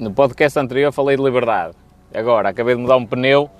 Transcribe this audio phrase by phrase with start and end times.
[0.00, 1.74] No podcast anterior falei de liberdade.
[2.14, 3.50] Agora acabei de mudar um pneu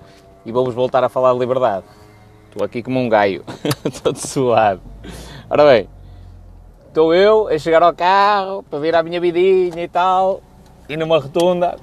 [0.46, 1.84] e vou-vos voltar a falar de liberdade.
[2.48, 3.44] Estou aqui como um gaio,
[4.02, 4.80] todo suado.
[5.50, 5.86] Ora bem,
[6.88, 10.40] estou eu a chegar ao carro para vir à minha vidinha e tal,
[10.88, 11.76] e numa rotunda,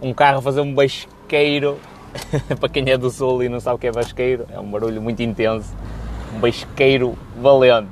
[0.00, 1.78] um carro a fazer um basqueiro.
[2.58, 5.02] para quem é do sul e não sabe o que é basqueiro, é um barulho
[5.02, 5.70] muito intenso.
[6.34, 7.90] Um basqueiro valente.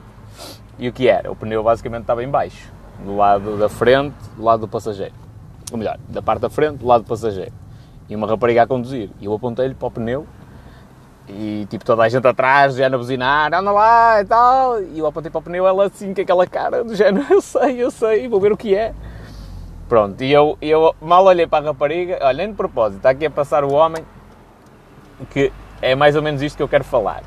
[0.79, 1.31] E o que era?
[1.31, 2.73] O pneu basicamente estava em baixo,
[3.05, 5.29] do lado da frente, do lado do passageiro.
[5.71, 7.53] Ou melhor, da parte da frente, do lado do passageiro.
[8.09, 9.11] E uma rapariga a conduzir.
[9.21, 10.27] E eu apontei-lhe para o pneu
[11.33, 14.83] e tipo toda a gente atrás, já na buzinar, anda lá e tal.
[14.83, 17.83] E eu apontei para o pneu, ela assim com aquela cara do género, eu sei,
[17.83, 18.93] eu sei, vou ver o que é.
[19.89, 23.27] Pronto, e eu, eu mal olhei para a rapariga, olha, nem de propósito, está aqui
[23.27, 24.05] a passar o homem,
[25.31, 25.53] que
[25.83, 27.23] é mais ou menos isto que eu quero falar.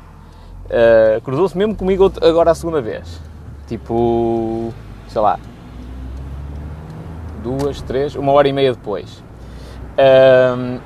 [0.64, 3.20] Uh, Cruzou-se mesmo comigo agora a segunda vez.
[3.66, 4.72] Tipo,
[5.08, 5.38] sei lá,
[7.44, 9.22] duas, três, uma hora e meia depois.
[9.98, 10.80] Uh,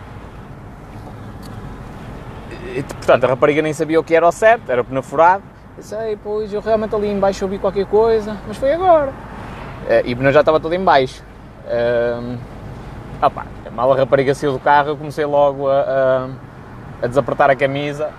[2.75, 5.43] e, portanto, a rapariga nem sabia o que era ao certo, era o pneu furado.
[5.77, 9.11] Eu sei, pois, eu realmente ali embaixo ouvi qualquer coisa, mas foi agora.
[9.11, 11.23] Uh, e o pneu já estava todo em baixo.
[11.65, 12.37] Uh,
[13.23, 16.29] opa, mal a rapariga saiu do carro, eu comecei logo a, a,
[17.05, 18.11] a desapertar a camisa,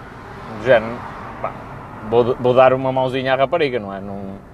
[1.42, 1.52] pá,
[2.10, 4.00] vou, vou, dar uma mãozinha à rapariga, não é?
[4.00, 4.49] Não,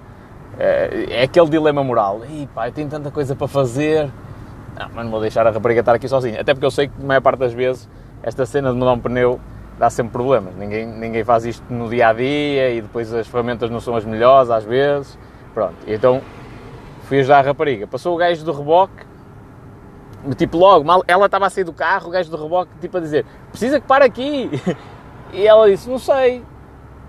[0.58, 2.22] é, é aquele dilema moral.
[2.28, 4.10] Ih, pá, eu tenho tanta coisa para fazer,
[4.78, 6.40] não, mas não vou deixar a rapariga estar aqui sozinha.
[6.40, 7.88] Até porque eu sei que, na maior parte das vezes,
[8.22, 9.40] esta cena de mudar um pneu
[9.78, 10.54] dá sempre problemas.
[10.56, 14.04] Ninguém, ninguém faz isto no dia a dia e depois as ferramentas não são as
[14.04, 15.18] melhores às vezes.
[15.54, 16.20] Pronto, então
[17.04, 17.86] fui ajudar a rapariga.
[17.86, 19.04] Passou o gajo do reboque,
[20.36, 23.00] tipo logo, mal, ela estava a sair do carro, o gajo do reboque tipo a
[23.00, 24.50] dizer: Precisa que pare aqui.
[25.32, 26.42] E ela disse: Não sei.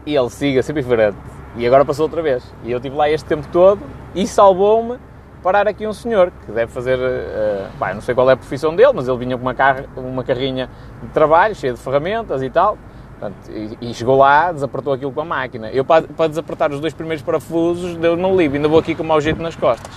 [0.04, 1.16] E ele siga, sempre diferente.
[1.56, 2.44] E agora passou outra vez.
[2.64, 3.82] E eu estive lá este tempo todo
[4.14, 4.98] e salvou-me
[5.42, 8.92] parar aqui um senhor que deve fazer, uh, não sei qual é a profissão dele,
[8.94, 10.70] mas ele vinha com uma, car uma carrinha
[11.02, 12.78] de trabalho, cheia de ferramentas e tal,
[13.20, 15.72] Portanto, e, e, chegou lá, desapertou aquilo com a máquina.
[15.72, 19.04] Eu, para, para desapertar os dois primeiros parafusos, deu-me um livre, ainda vou aqui com
[19.04, 19.96] mau jeito nas costas.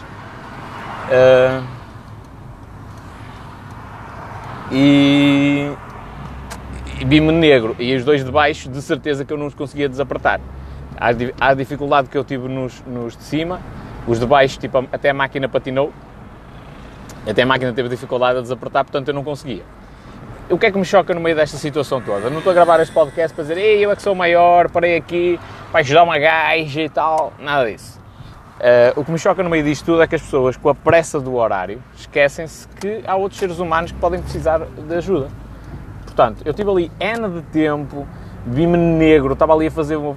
[1.10, 1.62] Uh,
[4.72, 5.70] e,
[6.98, 9.88] e vi-me negro, e os dois de baixo, de certeza que eu não os conseguia
[9.88, 10.40] desapertar.
[11.00, 13.58] A dificuldade que eu tive nos, nos de cima,
[14.06, 15.92] os de baixo, tipo, até a máquina patinou,
[17.26, 19.62] até a máquina teve dificuldade a desapertar, portanto eu não conseguia.
[20.50, 22.28] O que é que me choca no meio desta situação toda?
[22.28, 24.96] não estou a gravar este podcast para dizer Ei, eu é que sou maior, parei
[24.96, 25.38] aqui
[25.70, 28.00] para ajudar uma gaja e tal, nada disso.
[28.58, 30.74] Uh, o que me choca no meio disto tudo é que as pessoas, com a
[30.74, 35.28] pressa do horário, esquecem-se que há outros seres humanos que podem precisar de ajuda.
[36.04, 38.06] Portanto, eu tive ali N de tempo,
[38.44, 40.14] vi-me negro, estava ali a fazer uma,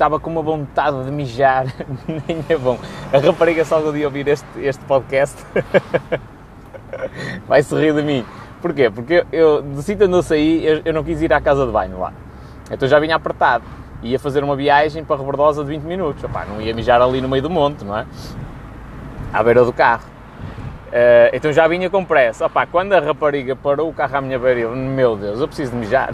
[0.00, 1.66] estava com uma vontade de mijar,
[2.08, 2.78] nem é bom.
[3.12, 5.44] A rapariga só algum dia ouvir este, este podcast
[7.46, 8.24] vai se rir de mim.
[8.62, 8.88] Porquê?
[8.88, 11.72] Porque eu, de sítio onde eu saí, eu, eu, não quis ir à casa de
[11.72, 12.14] banho lá.
[12.70, 13.62] Então já vinha apertado.
[14.02, 16.24] Ia fazer uma viagem para Rebordosa de 20 minutos.
[16.24, 18.06] Opá, não ia mijar ali no meio do monte, não é?
[19.34, 20.04] À beira do carro.
[20.88, 22.46] Uh, então já vinha com pressa.
[22.46, 25.72] Opá, quando a rapariga parou o carro à minha beira, eu, meu Deus, eu preciso
[25.72, 26.12] de mijar.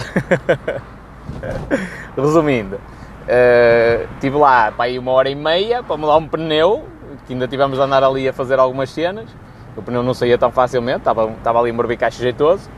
[2.16, 2.80] Resumindo,
[3.26, 6.88] uh, estive lá para aí uma hora e meia para mudar um pneu,
[7.26, 9.28] que ainda tivemos a andar ali a fazer algumas cenas
[9.76, 12.70] o pneu não saía tão facilmente, estava, estava ali um morbicacho jeitoso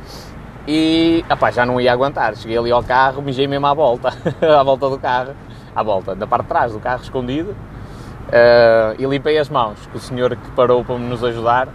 [0.67, 2.35] e apá, já não ia aguentar.
[2.37, 4.09] Cheguei ali ao carro, mijei mesmo à volta,
[4.43, 5.35] à volta do carro,
[5.75, 9.97] à volta, da parte de trás do carro, escondido, uh, e limpei as mãos, que
[9.97, 11.69] o senhor que parou para nos ajudar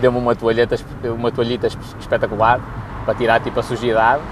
[0.00, 2.60] deu-me uma toalheta, uma toalhita espetacular
[3.04, 4.22] para tirar tipo a sujidade.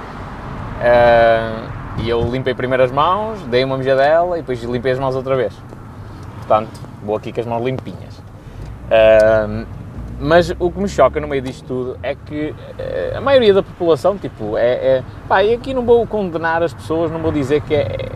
[0.80, 5.14] Uh, e eu limpei primeiro as mãos, dei uma mijadela e depois limpei as mãos
[5.14, 5.54] outra vez.
[6.38, 8.18] Portanto, vou aqui com as mãos limpinhas.
[8.86, 9.66] Uh,
[10.18, 13.62] mas o que me choca no meio disto tudo é que eh, a maioria da
[13.62, 15.04] população, tipo, é, é.
[15.28, 18.10] Pá, e aqui não vou condenar as pessoas, não vou dizer que é.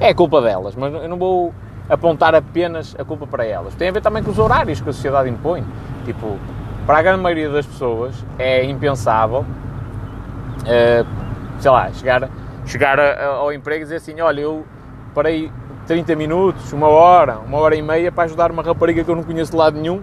[0.00, 1.52] É culpa delas, mas eu não vou
[1.90, 3.74] apontar apenas a culpa para elas.
[3.74, 5.64] Tem a ver também com os horários que a sociedade impõe.
[6.04, 6.38] Tipo,
[6.86, 11.06] para a grande maioria das pessoas é impensável, uh,
[11.58, 12.30] sei lá, chegar,
[12.68, 14.64] chegar ao emprego e dizer assim: olha, eu
[15.14, 15.50] parei
[15.86, 19.24] 30 minutos, uma hora, uma hora e meia para ajudar uma rapariga que eu não
[19.24, 20.02] conheço de lado nenhum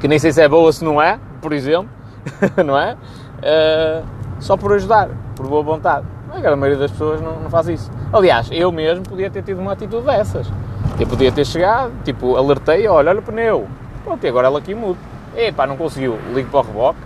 [0.00, 1.90] que nem sei se é boa se não é, por exemplo,
[2.64, 2.94] não é?
[2.94, 4.04] Uh,
[4.40, 6.06] só por ajudar, por boa vontade.
[6.30, 7.90] A grande maioria das pessoas não, não faz isso.
[8.12, 10.46] Aliás, eu mesmo podia ter tido uma atitude dessas.
[11.00, 13.66] Eu podia ter chegado, tipo, alertei, olha, olha o pneu.
[14.04, 14.98] Pronto, e agora ela aqui muda.
[15.36, 17.00] Epá, não conseguiu, ligo para o reboque.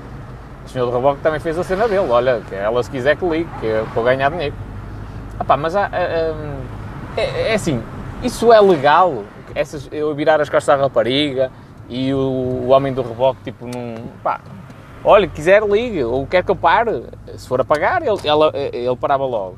[0.65, 2.09] O senhor do reboque também fez a cena dele.
[2.11, 4.55] Olha, que ela se quiser que ligue, que eu vou ganhar dinheiro.
[5.41, 5.91] Epá, mas há,
[7.17, 7.83] é, é assim,
[8.23, 9.25] isso é legal?
[9.55, 11.51] Essas, eu virar as costas à rapariga,
[11.89, 13.97] E o, o homem do reboque, tipo, num.
[14.23, 14.41] pá,
[15.05, 17.05] olha, quiser ligue, ou quer que eu pare.
[17.37, 19.57] Se for a pagar, ele, ele, ele parava logo.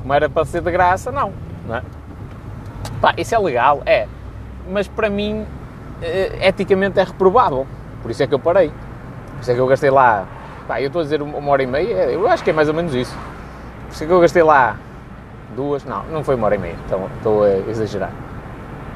[0.00, 1.32] Como era para ser de graça, não.
[1.66, 1.82] não é?
[3.00, 4.06] Pá, isso é legal, é.
[4.70, 5.44] Mas para mim,
[6.00, 7.66] eh, eticamente é reprovável.
[8.00, 8.68] Por isso é que eu parei.
[8.68, 10.26] Por isso é que eu gastei lá.
[10.66, 12.74] Pá, eu estou a dizer uma hora e meia, eu acho que é mais ou
[12.74, 13.14] menos isso.
[13.86, 14.76] Por isso é que eu gastei lá
[15.54, 18.10] duas, não, não foi uma hora e meia, então estou a exagerar.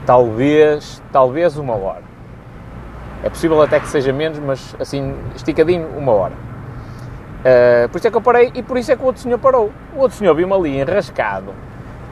[0.06, 2.02] Talvez, talvez uma hora.
[3.22, 6.32] É possível até que seja menos, mas assim, esticadinho, uma hora.
[7.38, 9.38] Uh, por isso é que eu parei e por isso é que o outro senhor
[9.38, 9.70] parou.
[9.94, 11.52] O outro senhor viu-me ali enrascado,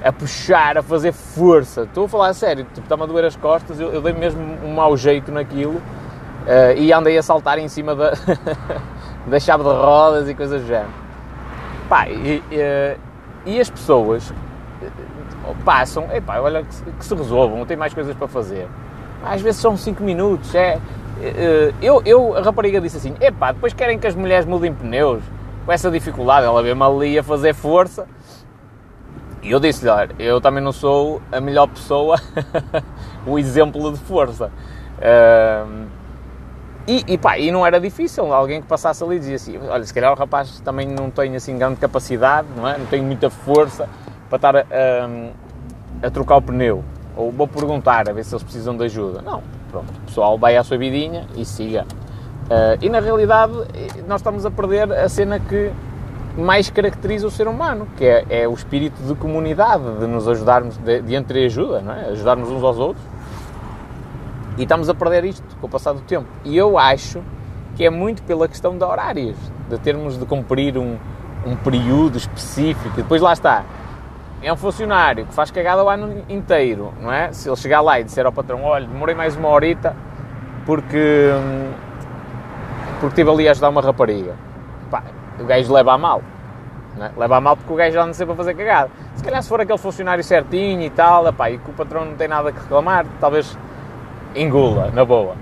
[0.04, 1.82] a puxar, a fazer força.
[1.82, 4.42] Estou a falar a sério, tipo, está-me a doer as costas, eu, eu dei mesmo
[4.64, 8.12] um mau jeito naquilo uh, e andei a saltar em cima da,
[9.26, 10.90] da chave de rodas e coisas do género.
[11.88, 12.96] Pá, e, e,
[13.46, 14.32] e as pessoas
[15.64, 18.68] passam, epá, olha que, que se resolvam, tem mais coisas para fazer.
[19.24, 20.78] Às vezes são 5 minutos, é,
[21.20, 25.22] eh, eu, eu, a rapariga disse assim: epá, depois querem que as mulheres mudem pneus
[25.64, 26.46] com essa dificuldade.
[26.46, 28.06] Ela veio-me ali a fazer força.
[29.42, 32.20] E eu disse-lhe: olha, eu também não sou a melhor pessoa,
[33.26, 34.50] o exemplo de força.
[34.98, 35.86] Uh,
[36.86, 39.92] e, e, pá, e não era difícil, alguém que passasse ali dizia assim: olha, se
[39.92, 42.78] calhar o rapaz também não tem assim grande capacidade, não é?
[42.78, 43.88] Não tem muita força
[44.28, 46.84] para estar a, a, a trocar o pneu.
[47.16, 49.22] Ou vou perguntar a ver se eles precisam de ajuda.
[49.22, 51.86] Não, pronto, o pessoal vai à sua vidinha e siga.
[52.44, 53.52] Uh, e na realidade
[54.06, 55.72] nós estamos a perder a cena que
[56.38, 60.76] mais caracteriza o ser humano, que é, é o espírito de comunidade, de nos ajudarmos,
[60.76, 62.10] de, de entreajuda, não é?
[62.10, 63.04] ajudarmos uns aos outros.
[64.56, 66.26] E estamos a perder isto com o passar do tempo.
[66.44, 67.22] E eu acho
[67.76, 69.36] que é muito pela questão de horários,
[69.68, 70.96] de termos de cumprir um,
[71.46, 72.98] um período específico.
[72.98, 73.64] E depois lá está,
[74.42, 77.32] é um funcionário que faz cagada o ano inteiro, não é?
[77.32, 79.94] Se ele chegar lá e disser ao patrão, olha, demorei mais uma horita
[80.64, 81.30] porque,
[83.00, 84.34] porque estive ali a ajudar uma rapariga.
[84.90, 85.02] Pá,
[85.38, 86.22] o gajo leva a mal.
[86.98, 87.10] É?
[87.14, 88.90] Leva a mal porque o gajo já anda sempre a fazer cagada.
[89.14, 92.14] Se calhar se for aquele funcionário certinho e tal, epá, e que o patrão não
[92.14, 93.56] tem nada que reclamar, talvez
[94.36, 95.34] engula, na boa,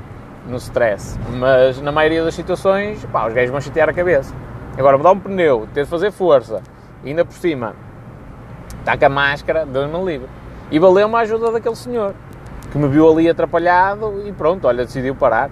[0.46, 1.19] no stress.
[1.31, 4.35] Mas na maioria das situações, pá, os gajos vão chatear a cabeça.
[4.79, 6.62] Agora, mudar um pneu, ter de fazer força,
[7.05, 7.75] ainda por cima,
[8.81, 10.29] está com a máscara, Deus-me livre.
[10.70, 12.14] E valeu-me a ajuda daquele senhor,
[12.73, 15.50] que me viu ali atrapalhado e pronto, olha, decidiu parar.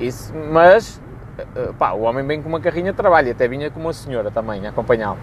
[0.00, 1.00] Isso, mas,
[1.38, 4.30] eh, pá, o homem vem com uma carrinha de trabalho, até vinha com uma senhora
[4.30, 5.18] também, a acompanhá-lo.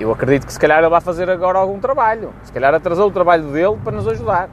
[0.00, 2.32] Eu acredito que se calhar ele vai fazer agora algum trabalho.
[2.44, 4.48] Se calhar atrasou o trabalho dele para nos ajudar.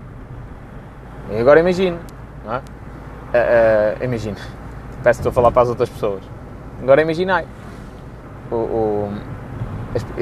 [1.31, 1.97] E agora imagine,
[2.45, 2.57] não é?
[2.57, 4.35] Uh, uh.
[5.03, 6.23] Parece que estou a falar para as outras pessoas.
[6.81, 7.45] Agora imaginai.
[8.51, 9.13] O, o,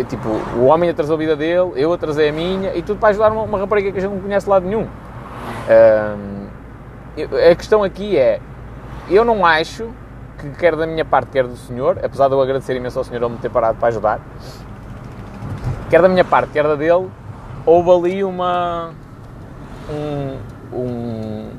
[0.08, 3.32] tipo, o homem atrasou a vida dele, eu atrasei a minha, e tudo para ajudar
[3.32, 4.84] uma, uma rapariga que a gente não conhece de lado nenhum.
[5.68, 6.50] Uh,
[7.52, 8.40] a questão aqui é,
[9.10, 9.90] eu não acho
[10.40, 13.22] que quer da minha parte, quer do senhor, apesar de eu agradecer imenso ao senhor
[13.22, 14.20] ele me ter parado para ajudar,
[15.90, 17.10] quer da minha parte, quer da dele,
[17.66, 18.92] houve ali uma...
[19.90, 21.50] Um, um,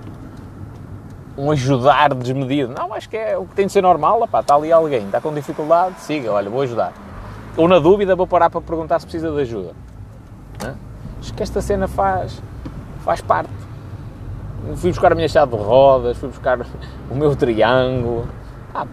[1.36, 2.74] um ajudar desmedido.
[2.76, 4.22] Não, acho que é o que tem de ser normal.
[4.22, 6.92] Opá, está ali alguém, está com dificuldade, siga, olha, vou ajudar.
[7.56, 9.72] Ou na dúvida, vou parar para perguntar se precisa de ajuda.
[11.20, 12.42] Acho que esta cena faz,
[13.04, 13.50] faz parte.
[14.76, 16.58] Fui buscar a minha chave de rodas, fui buscar
[17.10, 18.26] o meu triângulo.
[18.74, 18.86] Ah,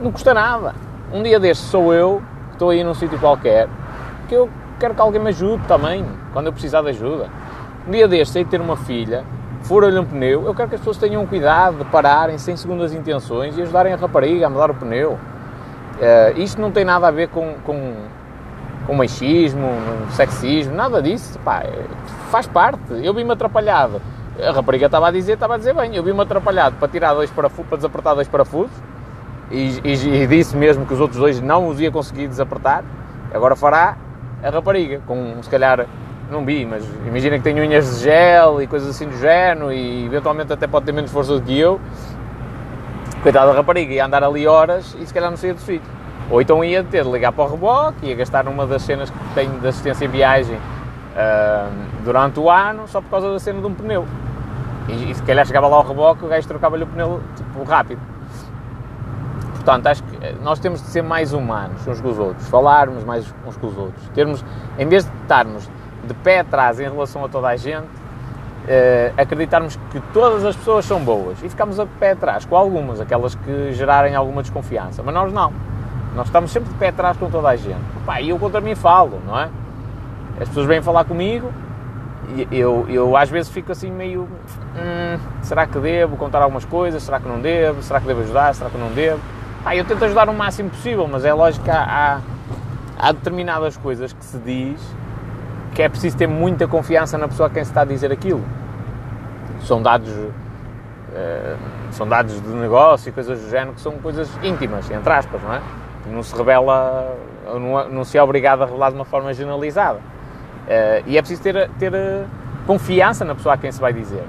[0.00, 0.74] não custa nada.
[1.12, 2.22] Um dia deste sou eu,
[2.52, 3.68] estou aí num sítio qualquer,
[4.28, 4.48] que eu
[4.78, 7.28] quero que alguém me ajude também, quando eu precisar de ajuda.
[7.86, 9.24] Um dia deste, sei ter uma filha,
[9.68, 13.56] fura-lhe um pneu, eu quero que as pessoas tenham cuidado de pararem sem segundas intenções
[13.58, 15.12] e ajudarem a rapariga a mudar o pneu.
[15.12, 17.94] Uh, isto não tem nada a ver com, com,
[18.86, 19.68] com machismo,
[20.12, 21.38] sexismo, nada disso.
[21.40, 21.64] Pá,
[22.30, 22.80] faz parte.
[23.02, 24.00] Eu vi-me atrapalhado.
[24.42, 27.30] A rapariga estava a dizer, estava a dizer bem, eu vi-me atrapalhado para tirar dois
[27.30, 28.74] parafusos, para desapertar dois parafusos
[29.50, 32.82] e, e, e, disse mesmo que os outros dois não os ia conseguir desapertar.
[33.34, 33.98] Agora fará
[34.42, 35.86] a rapariga, com se calhar
[36.30, 40.04] não vi, mas imagina que tem unhas de gel e coisas assim do género e
[40.04, 41.80] eventualmente até pode ter menos força do que eu.
[43.22, 45.90] Coitado da rapariga, ia andar ali horas e se calhar não saía do sítio.
[46.30, 49.18] Ou então ia ter de ligar para o reboque, ia gastar numa das cenas que
[49.34, 51.72] tenho de assistência em viagem uh,
[52.04, 54.06] durante o ano só por causa da cena de um pneu.
[54.88, 58.00] E, e se calhar chegava lá ao reboque o gajo trocava-lhe o pneu tipo, rápido.
[59.54, 63.34] Portanto, acho que nós temos de ser mais humanos uns com os outros, falarmos mais
[63.46, 64.44] uns com os outros, termos,
[64.78, 65.68] em vez de estarmos
[66.08, 70.84] de pé atrás em relação a toda a gente, uh, acreditarmos que todas as pessoas
[70.84, 75.14] são boas e ficamos a pé atrás com algumas, aquelas que gerarem alguma desconfiança, mas
[75.14, 75.52] nós não.
[76.14, 77.84] Nós estamos sempre de pé atrás com toda a gente.
[78.04, 79.48] Pá, e eu contra mim falo, não é?
[80.40, 81.52] As pessoas vêm falar comigo
[82.50, 84.28] eu, eu às vezes fico assim meio.
[84.76, 87.02] Hum, será que devo contar algumas coisas?
[87.02, 87.82] Será que não devo?
[87.82, 88.54] Será que devo ajudar?
[88.54, 89.20] Será que não devo?
[89.64, 92.20] Ah, eu tento ajudar o máximo possível, mas é lógico que há, há,
[92.98, 94.80] há determinadas coisas que se diz
[95.78, 98.42] que é preciso ter muita confiança na pessoa a quem se está a dizer aquilo.
[99.60, 100.10] São dados.
[100.10, 101.56] Uh,
[101.92, 105.54] são dados de negócio e coisas do género que são coisas íntimas, entre aspas, não
[105.54, 105.60] é?
[106.10, 107.16] Não se revela,
[107.46, 109.98] não, não se é obrigado a revelar de uma forma generalizada.
[109.98, 112.26] Uh, e é preciso ter, ter uh,
[112.66, 114.24] confiança na pessoa a quem se vai dizer.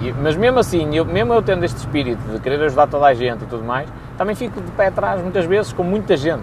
[0.00, 3.12] E, mas mesmo assim, eu, mesmo eu tendo este espírito de querer ajudar toda a
[3.12, 3.86] gente e tudo mais,
[4.16, 6.42] também fico de pé atrás muitas vezes com muita gente.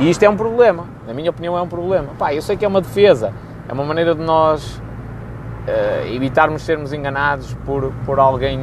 [0.00, 2.08] E isto é um problema, na minha opinião é um problema.
[2.18, 3.34] Pá, eu sei que é uma defesa,
[3.68, 8.60] é uma maneira de nós uh, evitarmos sermos enganados por, por alguém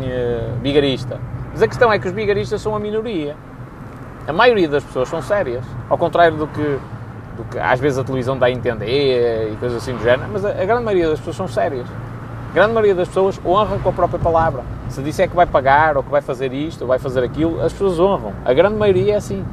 [0.61, 1.19] bigarista.
[1.51, 3.35] Mas a questão é que os bigaristas são a minoria.
[4.27, 6.79] A maioria das pessoas são sérias, ao contrário do que
[7.37, 10.43] do que às vezes a televisão dá a entender e coisas assim do género, mas
[10.43, 11.87] a, a grande maioria das pessoas são sérias.
[12.49, 14.63] A grande maioria das pessoas honra com a própria palavra.
[14.89, 17.71] Se disser que vai pagar, ou que vai fazer isto, ou vai fazer aquilo, as
[17.71, 18.33] pessoas honram.
[18.43, 19.45] A grande maioria é assim.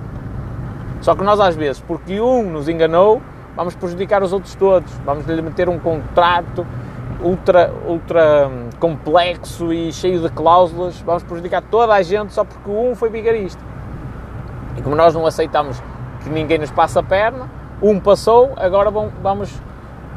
[1.05, 3.21] Só que nós, às vezes, porque um nos enganou,
[3.55, 4.91] vamos prejudicar os outros todos.
[5.05, 6.67] Vamos lhe meter um contrato
[7.23, 10.99] ultra, ultra hum, complexo e cheio de cláusulas.
[11.03, 13.63] Vamos prejudicar toda a gente só porque um foi vigarista.
[14.79, 15.79] E como nós não aceitamos
[16.23, 17.51] que ninguém nos passa a perna,
[17.83, 19.53] um passou, agora vamos,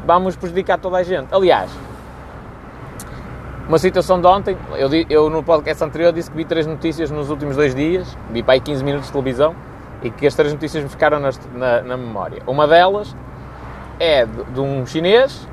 [0.06, 1.34] vamos prejudicar toda a gente.
[1.34, 1.70] Aliás,
[3.68, 7.28] uma situação de ontem, eu, eu no podcast anterior disse que vi três notícias nos
[7.28, 9.54] últimos dois dias, vi para aí 15 minutos de televisão,
[10.02, 12.42] e que as três notícias me ficaram na, na, na memória.
[12.46, 13.14] Uma delas
[13.98, 15.48] é de, de um chinês,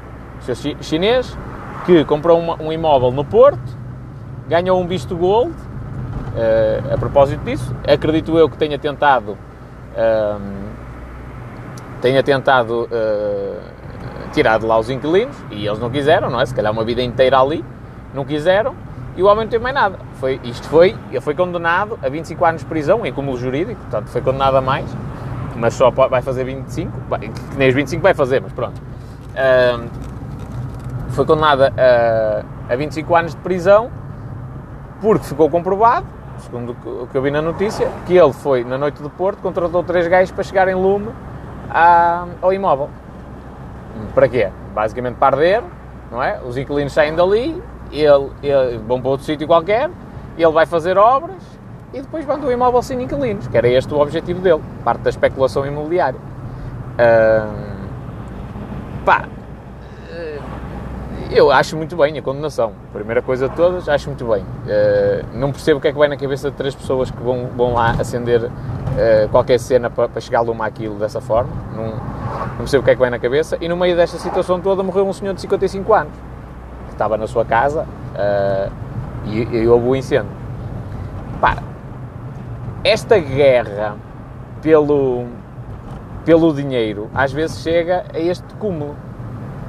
[0.81, 1.37] chinês,
[1.85, 3.77] que comprou uma, um imóvel no Porto,
[4.47, 10.65] ganhou um visto gold, uh, a propósito disso, acredito eu que tenha tentado uh,
[12.01, 16.45] tenha tentado uh, tirar de lá os inquilinos e eles não quiseram, não é?
[16.45, 17.65] Se calhar uma vida inteira ali,
[18.13, 18.75] não quiseram
[19.15, 19.97] e o homem não teve mais nada.
[20.15, 24.07] Foi, isto foi, ele foi condenado a 25 anos de prisão em cúmulo jurídico, portanto
[24.07, 24.85] foi condenado a mais,
[25.55, 26.91] mas só vai fazer 25,
[27.51, 28.77] que nem os 25 vai fazer, mas pronto.
[28.77, 29.89] Uh,
[31.09, 33.89] foi condenado a, a 25 anos de prisão
[35.01, 36.05] porque ficou comprovado,
[36.39, 39.83] segundo o que eu vi na notícia, que ele foi na noite do Porto, contratou
[39.83, 41.09] três gajos para chegar em lume
[41.69, 42.89] à, ao imóvel.
[44.13, 44.49] Para quê?
[44.73, 45.63] Basicamente para arder,
[46.11, 46.39] não é?
[46.45, 47.61] Os inquilinos saem dali,
[47.91, 49.89] ele, ele vão para outro sítio qualquer,
[50.37, 51.41] ele vai fazer obras
[51.93, 55.09] e depois vende o imóvel sem inquilinos, que era este o objetivo dele, parte da
[55.09, 56.19] especulação imobiliária.
[59.05, 59.27] Pá,
[61.31, 62.73] eu acho muito bem a condenação.
[62.93, 64.41] Primeira coisa de todas, acho muito bem.
[64.41, 67.47] Uh, não percebo o que é que vai na cabeça de três pessoas que vão,
[67.55, 71.51] vão lá acender uh, qualquer cena para, para chegar lume àquilo dessa forma.
[71.75, 73.57] Não, não percebo o que é que vai na cabeça.
[73.59, 76.13] E no meio desta situação toda morreu um senhor de 55 anos,
[76.95, 78.71] estava na sua casa uh,
[79.25, 80.31] e, e houve o um incêndio.
[81.39, 81.61] Para,
[82.83, 83.95] esta guerra
[84.61, 85.25] pelo,
[86.23, 88.95] pelo dinheiro às vezes chega a este cúmulo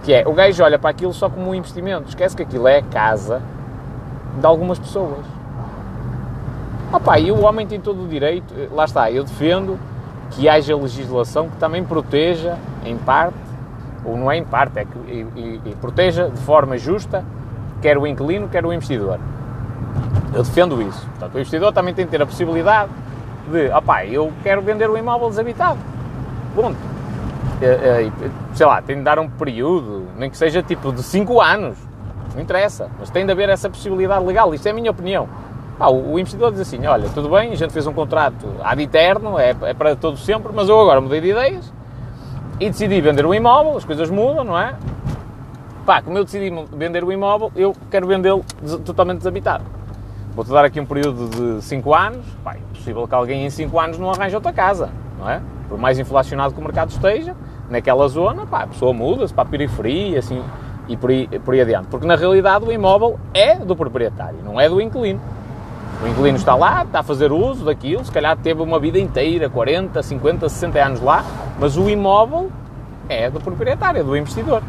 [0.05, 2.81] que é, o gajo olha para aquilo só como um investimento, esquece que aquilo é
[2.81, 3.43] casa
[4.39, 5.25] de algumas pessoas.
[6.93, 9.77] Opa, e o homem tem todo o direito, lá está, eu defendo
[10.31, 13.37] que haja legislação que também proteja, em parte,
[14.07, 17.25] ou não é em parte, é que e, e, e proteja de forma justa
[17.83, 19.19] quer o inquilino, quer o investidor.
[20.33, 21.07] Eu defendo isso.
[21.11, 22.91] Portanto, o investidor também tem que ter a possibilidade
[23.51, 25.79] de, opá, eu quero vender o imóvel desabitado.
[26.55, 26.77] Ponto.
[27.61, 28.11] É, é,
[28.55, 31.79] sei lá, tem de dar um período, nem que seja tipo de 5 anos,
[32.35, 35.27] não interessa, mas tem de haver essa possibilidade legal, isto é a minha opinião.
[35.81, 39.39] Ah, o investidor diz assim, olha, tudo bem, a gente fez um contrato ad eterno,
[39.39, 41.73] é, é para todo sempre, mas eu agora mudei de ideias
[42.59, 44.75] e decidi vender o imóvel, as coisas mudam, não é?
[45.85, 48.45] Pá, como eu decidi vender o imóvel, eu quero vendê-lo
[48.85, 49.65] totalmente desabitado.
[50.35, 53.79] Vou-te dar aqui um período de 5 anos, pá, é possível que alguém em 5
[53.79, 55.41] anos não arranje outra casa, não é?
[55.69, 57.35] Por mais inflacionado que o mercado esteja,
[57.71, 60.43] naquela zona, pá, a pessoa muda-se para a periferia assim,
[60.89, 61.89] e por aí, por aí adiante.
[61.89, 65.21] Porque na realidade o imóvel é do proprietário, não é do inquilino.
[66.03, 69.49] O inquilino está lá, está a fazer uso daquilo, se calhar teve uma vida inteira,
[69.49, 71.25] 40, 50, 60 anos lá,
[71.59, 72.51] mas o imóvel
[73.09, 74.63] é do proprietário, é do investidor.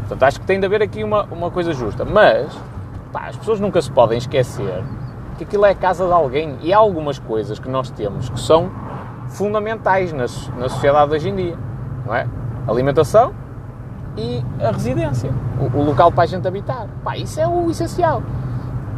[0.00, 2.04] Portanto, acho que tem de haver aqui uma, uma coisa justa.
[2.04, 2.52] Mas,
[3.12, 4.82] pá, as pessoas nunca se podem esquecer
[5.38, 8.40] que aquilo é a casa de alguém e há algumas coisas que nós temos que
[8.40, 8.70] são
[9.28, 10.26] fundamentais na,
[10.58, 11.70] na sociedade hoje em dia
[12.10, 12.26] não é?
[12.66, 13.32] Alimentação
[14.16, 15.30] e a residência,
[15.60, 16.88] o, o local para a gente habitar.
[17.04, 18.22] Pá, isso é o essencial.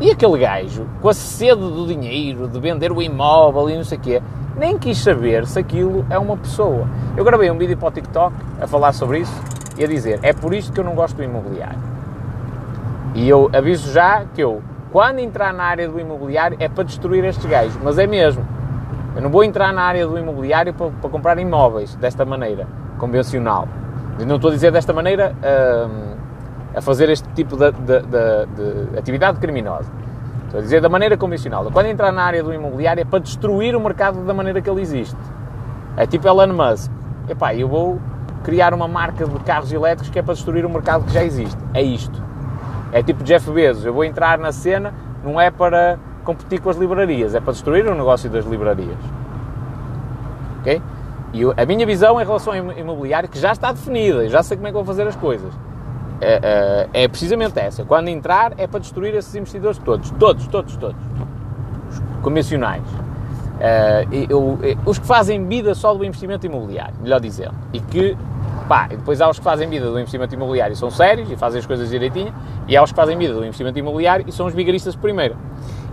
[0.03, 3.97] E aquele gajo, com a sede do dinheiro, de vender o imóvel e não sei
[3.97, 4.23] o quê,
[4.59, 6.89] nem quis saber se aquilo é uma pessoa.
[7.17, 9.33] Eu gravei um vídeo para o TikTok a falar sobre isso
[9.79, 11.79] e a dizer: é por isto que eu não gosto do imobiliário.
[13.15, 17.25] E eu aviso já que eu, quando entrar na área do imobiliário, é para destruir
[17.25, 18.45] estes gajos, mas é mesmo.
[19.15, 22.67] Eu não vou entrar na área do imobiliário para, para comprar imóveis desta maneira,
[22.99, 23.69] convencional.
[24.27, 26.12] Não estou a dizer desta maneira hum,
[26.75, 28.47] a fazer este tipo de, de, de,
[28.91, 29.91] de, atividade criminosa.
[30.45, 31.69] Estou a dizer da maneira convencional.
[31.73, 34.81] Quando entrar na área do imobiliário é para destruir o mercado da maneira que ele
[34.81, 35.17] existe.
[35.97, 36.91] É tipo Elon Musk.
[37.29, 38.01] Epá, eu vou
[38.43, 41.59] criar uma marca de carros elétricos que é para destruir o mercado que já existe.
[41.73, 42.23] É isto.
[42.93, 43.85] É tipo Jeff Bezos.
[43.85, 44.93] Eu vou entrar na cena,
[45.25, 48.99] não é para competir com as livrarias, é para destruir o negócio das livrarias.
[50.61, 50.83] Ok?
[51.33, 54.69] E a minha visão em relação ao imobiliário, que já está definida, já sei como
[54.69, 55.53] é que vou fazer as coisas,
[56.23, 57.85] é, é, é precisamente essa.
[57.85, 60.11] Quando entrar, é para destruir esses investidores todos.
[60.13, 60.97] Todos, todos, todos.
[61.91, 62.83] Os convencionais.
[63.63, 67.55] Uh, os que fazem vida só do investimento imobiliário, melhor dizendo.
[67.73, 68.17] E que,
[68.69, 71.37] pá, e depois há os que fazem vida do investimento imobiliário e são sérios e
[71.37, 72.33] fazem as coisas direitinho,
[72.67, 75.37] e há os que fazem vida do investimento imobiliário e são os vigaristas primeiro.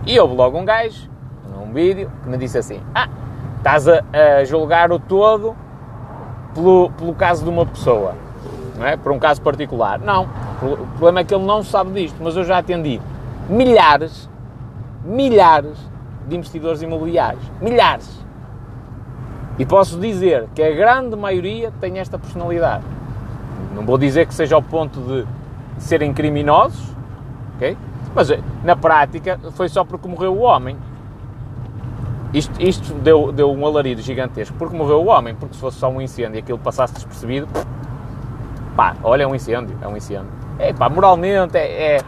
[0.06, 1.08] E houve logo um gajo,
[1.52, 3.08] num vídeo, que me disse assim: Ah,
[3.58, 4.02] estás a,
[4.40, 5.54] a julgar o todo
[6.54, 8.14] pelo, pelo caso de uma pessoa,
[8.80, 8.96] não é?
[8.96, 10.00] Por um caso particular.
[10.00, 10.24] Não,
[10.62, 12.98] o problema é que ele não sabe disto, mas eu já atendi
[13.46, 14.28] milhares,
[15.04, 15.76] milhares
[16.26, 17.44] de investidores imobiliários.
[17.60, 18.08] Milhares!
[19.58, 22.82] E posso dizer que a grande maioria tem esta personalidade.
[23.74, 25.26] Não vou dizer que seja ao ponto de
[25.76, 26.96] serem criminosos,
[27.56, 27.76] ok?
[28.14, 30.78] Mas eh, na prática foi só porque morreu o homem.
[32.32, 35.90] Isto, isto deu, deu um alarido gigantesco porque morreu o homem, porque se fosse só
[35.90, 37.46] um incêndio e aquilo passasse despercebido,
[38.80, 40.30] pá, olha, é um incêndio, é um incêndio.
[40.58, 42.00] É pá, moralmente é, é,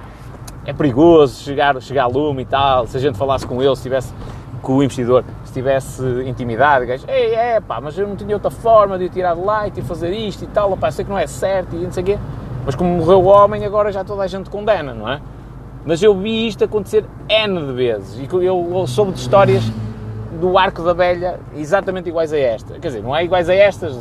[0.65, 3.83] é perigoso chegar, chegar a lume e tal, se a gente falasse com ele, se
[3.83, 4.15] tivesse
[4.63, 8.51] com o investidor, se tivesse intimidade, gajo, ei, é pá, mas eu não tinha outra
[8.51, 11.19] forma de o tirar de lá e fazer isto e tal, pá, sei que não
[11.19, 12.19] é certo e não sei o quê,
[12.65, 15.21] mas como morreu o homem, agora já toda a gente condena, não é?
[15.85, 19.63] Mas eu vi isto acontecer N de vezes e eu, eu soube de histórias
[20.41, 22.79] do Arco da Velha exatamente iguais a esta.
[22.79, 23.95] Quer dizer, não é iguais a estas,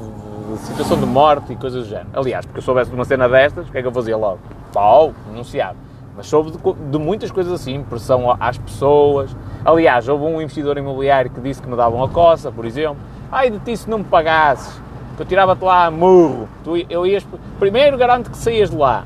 [0.52, 2.10] de, situação de morte e coisas do género.
[2.14, 4.40] Aliás, porque eu soubesse de uma cena destas, o que é que eu fazia logo?
[4.74, 5.78] Pau, denunciado.
[6.16, 6.58] Mas soube de,
[6.92, 9.36] de, muitas coisas assim, pressão às pessoas.
[9.64, 12.98] Aliás, houve um investidor imobiliário que disse que me davam a coça, por exemplo.
[13.32, 14.80] Ai, de ti se não me pagasses,
[15.16, 16.50] que eu tirava-te lá a murro.
[16.64, 17.26] Tu, eu ias,
[17.60, 19.06] primeiro garanto que saías de lá.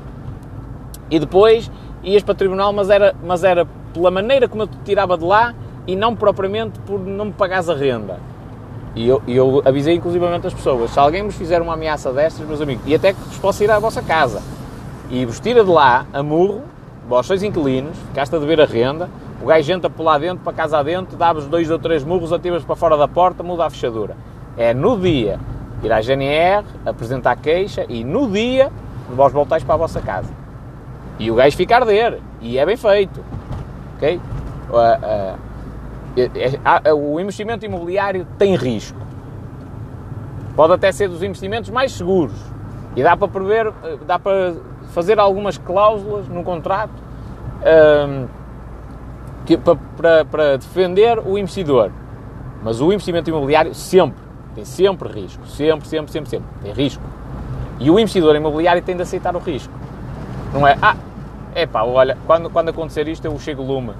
[1.08, 1.70] E depois
[2.02, 5.24] ias para o tribunal, mas era, mas era pela maneira como eu te tirava de
[5.24, 5.54] lá
[5.86, 8.18] e não propriamente por não me pagares a renda.
[8.96, 12.62] E eu, eu avisei inclusivamente as pessoas, se alguém vos fizer uma ameaça destas, meus
[12.62, 14.42] amigos, e até que vos possa ir à vossa casa,
[15.10, 16.62] e vos tira de lá a murro,
[17.06, 19.10] vós sois inquilinos, ficaste a dever a renda,
[19.42, 22.64] o gajo entra por lá dentro, para casa adentro, dá-vos dois ou três murros, atiras
[22.64, 24.16] para fora da porta, muda a fechadura.
[24.56, 25.38] É no dia
[25.82, 28.72] ir à GNR, apresentar queixa e no dia
[29.10, 30.30] vós voltais para a vossa casa.
[31.18, 32.18] E o gajo fica a arder.
[32.40, 33.22] E é bem feito.
[33.96, 34.20] Ok?
[34.70, 35.38] Uh, uh,
[36.94, 38.98] o investimento imobiliário tem risco.
[40.54, 42.34] Pode até ser dos investimentos mais seguros.
[42.94, 43.72] E dá para prever,
[44.06, 44.54] dá para
[44.94, 46.94] fazer algumas cláusulas no contrato
[49.44, 51.92] que, para, para, para defender o investidor.
[52.62, 54.18] Mas o investimento imobiliário sempre,
[54.54, 55.46] tem sempre risco.
[55.46, 56.48] Sempre, sempre, sempre, sempre.
[56.62, 57.02] Tem risco.
[57.78, 59.72] E o investidor imobiliário tem de aceitar o risco.
[60.54, 60.96] Não é, ah,
[61.54, 63.92] é pá, olha, quando, quando acontecer isto eu chego lume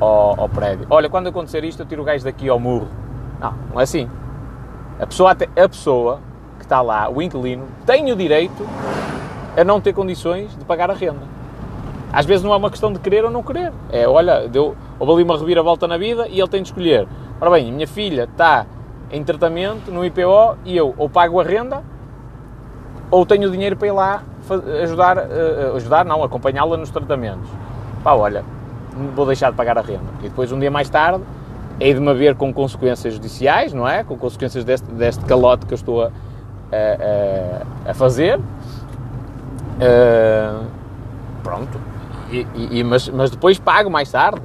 [0.00, 0.86] ao, ao, prédio.
[0.90, 2.88] Olha, quando acontecer isto eu tiro o gajo daqui ao murro.
[3.40, 4.08] Não, não é assim.
[4.98, 6.20] A pessoa, a pessoa
[6.58, 8.66] que está lá, o inquilino, tem o direito
[9.56, 11.38] a não ter condições de pagar a renda.
[12.12, 13.72] Às vezes não é uma questão de querer ou não querer.
[13.90, 17.06] É, olha, deu, houve ali uma reviravolta na vida e ele tem de escolher.
[17.40, 18.66] Ora bem, a minha filha está
[19.10, 21.82] em tratamento no IPO e eu ou pago a renda
[23.10, 24.22] ou tenho dinheiro para ir lá
[24.82, 27.48] ajudar, uh, ajudar não, acompanhá-la nos tratamentos.
[28.02, 28.44] Pá, olha,
[29.14, 30.10] vou deixar de pagar a renda.
[30.20, 31.22] E depois, um dia mais tarde,
[31.80, 34.04] hei de me haver com consequências judiciais, não é?
[34.04, 36.10] Com consequências deste, deste calote que eu estou a,
[37.86, 38.38] a, a fazer.
[39.78, 40.66] Uh,
[41.42, 41.80] pronto.
[42.30, 42.46] E,
[42.78, 44.42] e, mas, mas depois pago mais tarde.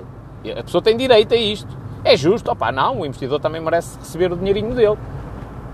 [0.58, 1.78] A pessoa tem direito a isto.
[2.04, 2.52] É justo?
[2.52, 4.98] Opá, não, o investidor também merece receber o dinheirinho dele.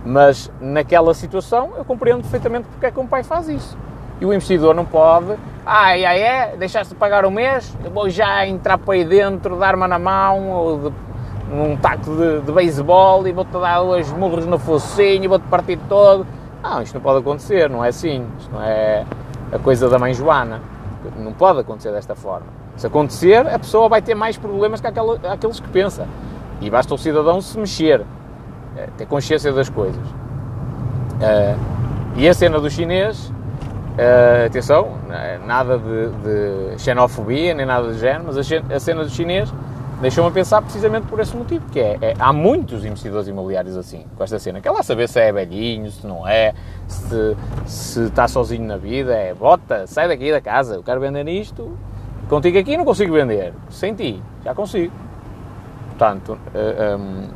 [0.06, 3.78] Mas naquela situação eu compreendo perfeitamente porque é que um pai faz isso.
[4.20, 8.46] E o investidor não pode, ai, ai, é, deixaste de pagar o mês, vou já
[8.46, 10.96] entrar para aí dentro, dar-me na mão, ou de,
[11.50, 15.80] num taco de, de beisebol e vou-te dar dois murros no focinho e vou-te partir
[15.88, 16.26] todo.
[16.62, 18.26] Não, isto não pode acontecer, não é assim.
[18.40, 19.06] Isto não é
[19.52, 20.62] a coisa da mãe Joana.
[21.18, 22.48] Não pode acontecer desta forma.
[22.76, 26.08] Se acontecer, a pessoa vai ter mais problemas que aquela, aqueles que pensa.
[26.62, 28.06] E basta o cidadão se mexer,
[28.76, 30.06] eh, ter consciência das coisas.
[31.20, 31.58] Uh,
[32.16, 33.32] e a cena do chinês
[34.00, 34.94] Uh, atenção,
[35.46, 39.52] nada de, de, xenofobia, nem nada de género, mas a, a cena do chinês
[40.00, 44.06] deixou-me a pensar precisamente por esse motivo, que é, é, há muitos investidores imobiliários assim,
[44.16, 44.62] com esta cena.
[44.62, 46.54] Quer lá saber se é velhinho, se não é,
[46.88, 47.36] se,
[47.66, 51.78] se está sozinho na vida, é bota, sai daqui da casa, eu quero vender isto,
[52.30, 54.94] contigo aqui não consigo vender, sem ti, já consigo.
[55.90, 57.30] Portanto, uh, eh, um, ehm,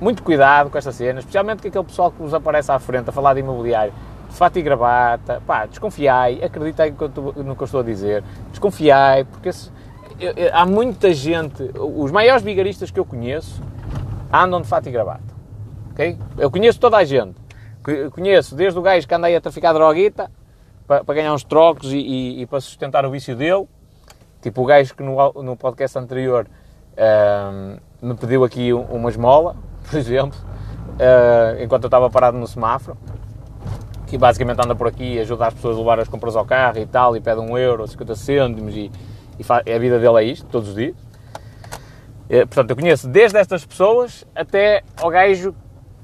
[0.00, 3.12] muito cuidado com esta cena, especialmente com aquele pessoal que vos aparece à frente a
[3.12, 3.92] falar de imobiliário,
[4.30, 9.70] fato e gravata, pá, desconfiai, acreditai no que eu estou a dizer, desconfiai, porque se,
[10.18, 13.62] eu, eu, há muita gente, os maiores vigaristas que eu conheço
[14.32, 15.34] andam de fato e gravata,
[15.90, 16.18] ok?
[16.38, 17.36] Eu conheço toda a gente,
[18.12, 20.30] conheço desde o gajo que anda a traficar droguita,
[20.86, 23.68] para, para ganhar uns trocos e, e, e, para sustentar o vício dele,
[24.42, 26.48] tipo o gajo que no, no podcast anterior
[28.02, 29.56] me pediu aqui uma esmola,
[29.88, 32.96] por exemplo, uh, enquanto eu estava parado no semáforo,
[34.10, 36.78] que basicamente anda por aqui e ajuda as pessoas a levar as compras ao carro
[36.78, 38.90] e tal, e pede um euro, 50 cêntimos, e,
[39.38, 40.96] e a vida dele é isto, todos os dias.
[42.26, 45.54] Uh, portanto, eu conheço desde estas pessoas até ao gajo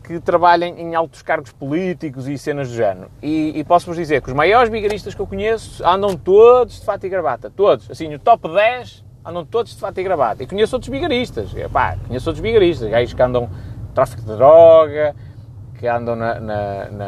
[0.04, 3.10] que trabalha em altos cargos políticos e cenas do género.
[3.20, 7.04] E, e posso-vos dizer que os maiores vigaristas que eu conheço andam todos de fato
[7.04, 7.50] e gravata.
[7.50, 7.90] Todos.
[7.90, 10.44] Assim, o top 10 andam todos de fato e gravata.
[10.44, 11.52] E conheço outros vigaristas.
[11.56, 12.88] Epá, conheço outros vigaristas.
[12.88, 13.50] Gajos que andam
[13.92, 15.16] tráfico de droga,
[15.78, 17.06] que andam na, na, na,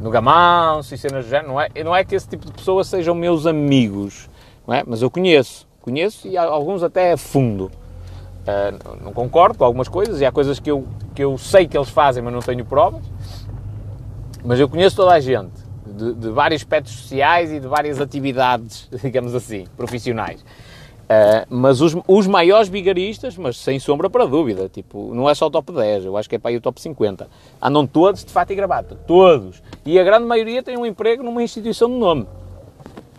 [0.00, 1.48] no gamanço e cenas do género.
[1.48, 4.28] Não é, não é que esse tipo de pessoas sejam meus amigos,
[4.66, 4.82] não é?
[4.86, 5.66] mas eu conheço.
[5.80, 7.70] Conheço e alguns até a fundo.
[8.46, 11.76] Uh, não concordo com algumas coisas e há coisas que eu, que eu sei que
[11.76, 13.02] eles fazem, mas não tenho provas.
[14.44, 15.52] Mas eu conheço toda a gente,
[15.84, 20.44] de, de vários aspectos sociais e de várias atividades, digamos assim, profissionais.
[21.06, 25.46] Uh, mas os, os maiores bigaristas, mas sem sombra para dúvida, tipo, não é só
[25.46, 27.28] o top 10, eu acho que é para aí o top 50.
[27.62, 29.62] Andam todos de fato e gravata, todos.
[29.84, 32.26] E a grande maioria tem um emprego numa instituição de nome.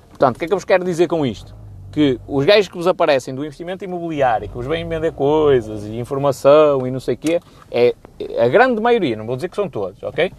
[0.10, 1.56] Portanto, o que é que eu vos quero dizer com isto?
[1.90, 5.98] Que os gajos que vos aparecem do investimento imobiliário, que vos vêm vender coisas e
[5.98, 7.40] informação e não sei o quê,
[7.72, 7.96] é
[8.38, 10.32] a grande maioria, não vou dizer que são todos, ok?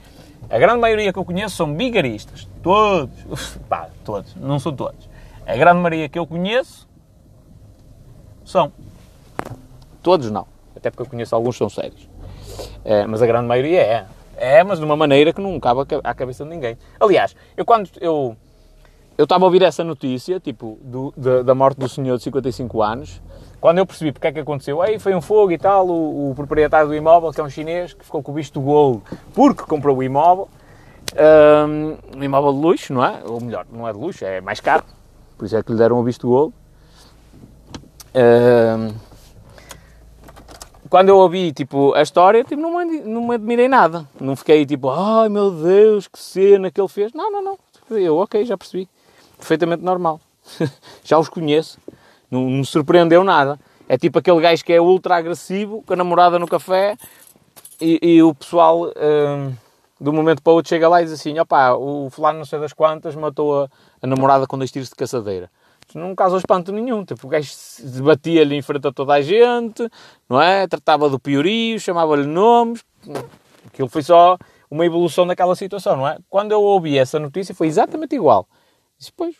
[0.50, 2.48] A grande maioria que eu conheço são bigaristas.
[2.62, 3.56] Todos.
[3.68, 4.34] Pá, todos.
[4.36, 5.08] Não são todos.
[5.46, 6.87] A grande maioria que eu conheço
[8.48, 8.72] são.
[10.02, 10.46] Todos não.
[10.74, 12.08] Até porque eu conheço alguns que são sérios.
[12.84, 14.06] É, mas a grande maioria é.
[14.36, 16.78] É, mas de uma maneira que não cabe à cabeça de ninguém.
[16.98, 18.36] Aliás, eu quando eu
[19.18, 22.80] eu estava a ouvir essa notícia, tipo, do, da, da, morte do senhor de 55
[22.80, 23.20] anos,
[23.60, 26.34] quando eu percebi porque é que aconteceu, aí foi um fogo e tal, o, o,
[26.36, 29.02] proprietário do imóvel, que é um chinês, que ficou com o visto golo
[29.34, 30.48] porque comprou o imóvel,
[31.66, 33.20] um, um imóvel de luxo, não é?
[33.26, 34.84] Ou melhor, não é de luxo, é mais caro,
[35.36, 36.54] por isso é que lhe deram o visto golo
[40.88, 44.08] quando eu ouvi tipo, a história, tipo, não, me, não me admirei nada.
[44.20, 47.12] Não fiquei tipo, ai meu Deus, que cena que ele fez.
[47.12, 47.58] Não, não, não.
[47.90, 48.88] Eu, ok, já percebi.
[49.36, 50.20] Perfeitamente normal.
[51.04, 51.78] já os conheço.
[52.30, 53.58] Não, não me surpreendeu nada.
[53.88, 56.96] É tipo aquele gajo que é ultra agressivo, com a namorada no café,
[57.80, 59.52] e, e o pessoal, um,
[59.98, 62.44] de um momento para o outro, chega lá e diz assim: opá, o fulano não
[62.44, 63.68] sei das quantas matou a,
[64.02, 65.50] a namorada com dois tiros de caçadeira
[65.96, 67.04] não causou espanto nenhum.
[67.04, 67.50] Tipo, o gajo
[67.82, 69.88] debatia-lhe em frente a toda a gente,
[70.28, 70.66] não é?
[70.66, 72.84] Tratava do piorio, chamava-lhe nomes.
[73.66, 74.36] Aquilo foi só
[74.70, 76.18] uma evolução daquela situação, não é?
[76.28, 78.46] Quando eu ouvi essa notícia foi exatamente igual.
[78.98, 79.36] Disse, pois,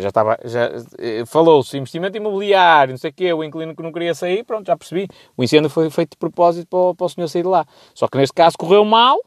[0.00, 3.92] já estava, já eh, falou-se investimento imobiliário, não sei o quê, o inquilino que não
[3.92, 5.08] queria sair, pronto, já percebi.
[5.36, 7.66] O incêndio foi feito de propósito para o, para o senhor sair de lá.
[7.94, 9.18] Só que neste caso correu mal,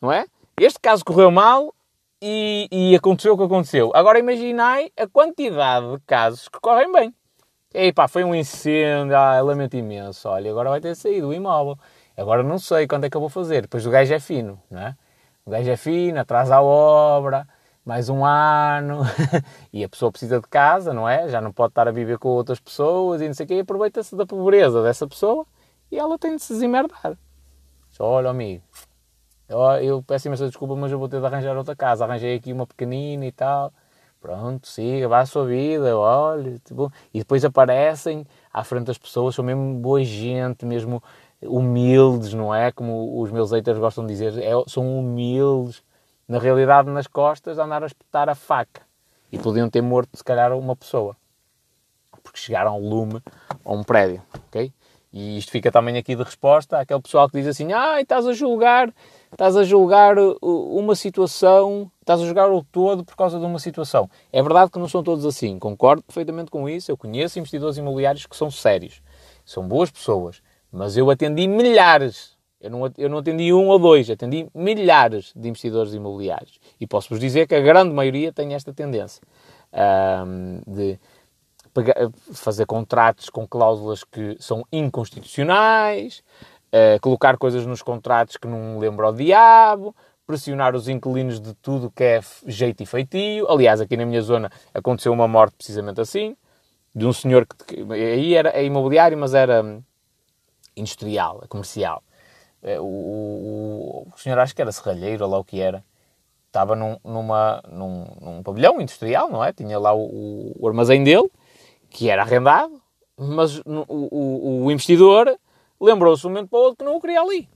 [0.00, 0.24] não é?
[0.60, 1.72] Este caso correu mal,
[2.20, 3.90] e, e aconteceu o que aconteceu.
[3.94, 7.14] Agora imaginai a quantidade de casos que correm bem.
[7.74, 10.28] E pá, foi um incêndio, ah, lamento imenso.
[10.28, 11.78] Olha, agora vai ter saído o imóvel.
[12.16, 13.62] Agora não sei quando é que eu vou fazer.
[13.62, 14.96] Depois o gajo é fino, não é?
[15.44, 17.46] O gajo é fino, atrasa a obra,
[17.84, 19.00] mais um ano,
[19.72, 21.28] e a pessoa precisa de casa, não é?
[21.28, 23.60] Já não pode estar a viver com outras pessoas e não sei o quê, e
[23.60, 25.46] aproveita-se da pobreza dessa pessoa
[25.90, 27.16] e ela tem de se desemmerdar.
[27.98, 28.62] Olha, amigo,
[29.48, 32.04] eu, peço imensa desculpa, mas eu vou ter de arranjar outra casa.
[32.04, 33.72] Arranjei aqui uma pequenina e tal.
[34.20, 36.58] Pronto, siga, vá à sua vida, olha.
[36.64, 41.02] Tipo, e depois aparecem à frente das pessoas, são mesmo boa gente, mesmo
[41.40, 42.72] humildes, não é?
[42.72, 45.82] Como os meus haters gostam de dizer, é, são humildes.
[46.26, 48.82] Na realidade, nas costas, andar a espetar a faca.
[49.32, 51.16] E podiam ter morto, se calhar, uma pessoa.
[52.22, 53.22] Porque chegaram ao lume
[53.64, 54.72] a um prédio, ok?
[55.12, 58.32] E isto fica também aqui de resposta àquele pessoal que diz assim: ah, estás a
[58.32, 58.92] julgar
[59.30, 64.08] estás a julgar uma situação, estás a julgar o todo por causa de uma situação.
[64.32, 66.90] É verdade que não são todos assim, concordo perfeitamente com isso.
[66.90, 69.02] Eu conheço investidores imobiliários que são sérios,
[69.44, 74.10] são boas pessoas, mas eu atendi milhares, Eu não, eu não atendi um ou dois,
[74.10, 76.58] atendi milhares de investidores imobiliários.
[76.80, 79.22] E posso-vos dizer que a grande maioria tem esta tendência
[80.66, 80.98] de
[82.32, 86.24] fazer contratos com cláusulas que são inconstitucionais,
[86.72, 89.94] uh, colocar coisas nos contratos que não lembram ao diabo,
[90.26, 93.50] pressionar os inquilinos de tudo que é jeito e feitio.
[93.50, 96.36] Aliás, aqui na minha zona aconteceu uma morte precisamente assim,
[96.94, 99.82] de um senhor que, que aí era é imobiliário, mas era hum,
[100.76, 102.02] industrial, comercial.
[102.62, 105.82] Eh, o, o, o, senhor acho que era serralheiro, ou lá o que era,
[106.46, 109.52] estava num, numa, num, num pavilhão industrial, não é?
[109.52, 111.30] Tinha lá o, o armazém dele,
[111.88, 112.80] que era arrendado,
[113.16, 115.38] mas o, o investidor
[115.80, 117.48] lembrou-se um momento para o outro que não o queria ali.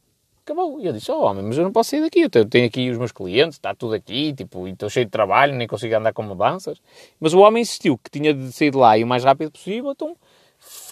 [0.44, 0.80] Acabou.
[0.80, 2.98] E eu disse, oh homem, mas eu não posso sair daqui, eu tenho aqui os
[2.98, 6.82] meus clientes, está tudo aqui, tipo, estou cheio de trabalho, nem consigo andar com mudanças.
[7.20, 9.92] Mas o homem insistiu que tinha de sair de lá e o mais rápido possível,
[9.92, 10.16] então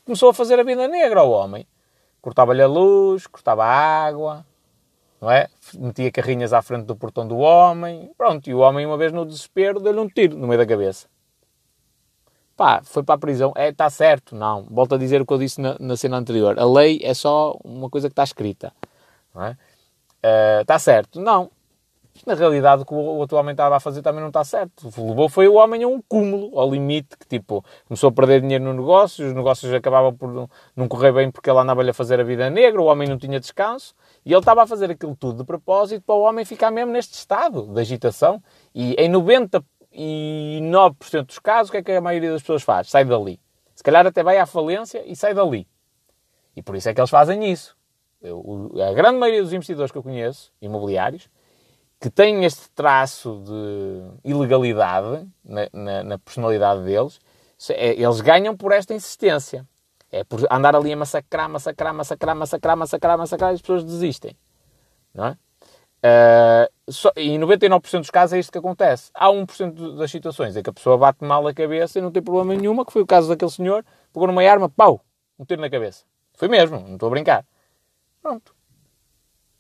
[0.04, 1.66] começou a fazer a vida negra ao homem.
[2.20, 4.46] Cortava-lhe a luz, cortava a água,
[5.20, 5.48] não é?
[5.74, 9.26] Metia carrinhas à frente do portão do homem, pronto, e o homem uma vez no
[9.26, 11.08] desespero deu-lhe um tiro no meio da cabeça.
[12.60, 13.54] Pá, foi para a prisão.
[13.56, 14.36] É, está certo?
[14.36, 14.66] Não.
[14.70, 16.58] Volto a dizer o que eu disse na, na cena anterior.
[16.58, 18.70] A lei é só uma coisa que está escrita.
[19.34, 19.52] Não é?
[19.52, 21.18] Uh, está certo?
[21.18, 21.50] Não.
[22.26, 24.90] Na realidade, o que o outro homem estava a fazer também não está certo.
[24.94, 28.42] O levou foi o homem a um cúmulo, ao limite, que tipo, começou a perder
[28.42, 32.20] dinheiro no negócio, os negócios acabavam por não correr bem porque ele andava-lhe a fazer
[32.20, 35.38] a vida negra, o homem não tinha descanso, e ele estava a fazer aquilo tudo
[35.38, 38.42] de propósito para o homem ficar mesmo neste estado de agitação.
[38.74, 42.62] E em 90 e 9% dos casos, o que é que a maioria das pessoas
[42.62, 42.88] faz?
[42.88, 43.40] Sai dali.
[43.74, 45.66] Se calhar até vai à falência e sai dali.
[46.54, 47.76] E por isso é que eles fazem isso.
[48.20, 51.28] Eu, a grande maioria dos investidores que eu conheço, imobiliários,
[51.98, 57.20] que têm este traço de ilegalidade na, na, na personalidade deles,
[57.70, 59.66] é, eles ganham por esta insistência.
[60.12, 64.36] É por andar ali a massacrar, massacrar, massacrar, massacrar, massacrar, massacrar e as pessoas desistem.
[65.14, 65.38] Não é?
[66.00, 69.10] Uh, só, e em 99% dos casos é isto que acontece.
[69.14, 72.22] Há 1% das situações em que a pessoa bate mal a cabeça e não tem
[72.22, 75.04] problema nenhuma, que foi o caso daquele senhor, pegou numa arma, pau,
[75.38, 76.04] um tiro na cabeça.
[76.34, 77.44] Foi mesmo, não estou a brincar.
[78.22, 78.54] Pronto.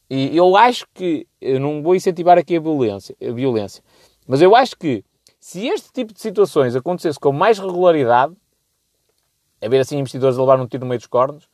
[0.08, 3.82] E eu acho que, eu não vou incentivar aqui a violência, a violência,
[4.26, 5.04] mas eu acho que
[5.38, 8.34] se este tipo de situações acontecesse com mais regularidade,
[9.62, 11.48] a ver assim investidores a levar um tiro no meio dos cornos,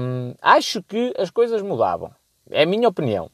[0.00, 2.12] hum, acho que as coisas mudavam.
[2.50, 3.30] É a minha opinião.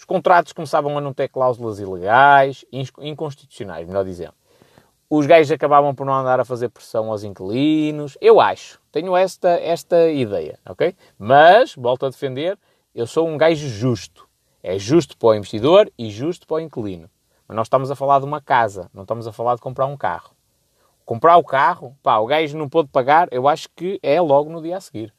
[0.00, 2.64] Os contratos começavam a não ter cláusulas ilegais,
[3.02, 4.32] inconstitucionais, melhor dizendo.
[5.10, 8.16] Os gajos acabavam por não andar a fazer pressão aos inquilinos.
[8.18, 8.80] Eu acho.
[8.90, 10.96] Tenho esta, esta ideia, ok?
[11.18, 12.58] Mas, volto a defender,
[12.94, 14.26] eu sou um gajo justo.
[14.62, 17.10] É justo para o investidor e justo para o inquilino.
[17.46, 19.98] Mas nós estamos a falar de uma casa, não estamos a falar de comprar um
[19.98, 20.34] carro.
[21.04, 24.62] Comprar o carro, pá, o gajo não pôde pagar, eu acho que é logo no
[24.62, 25.12] dia a seguir.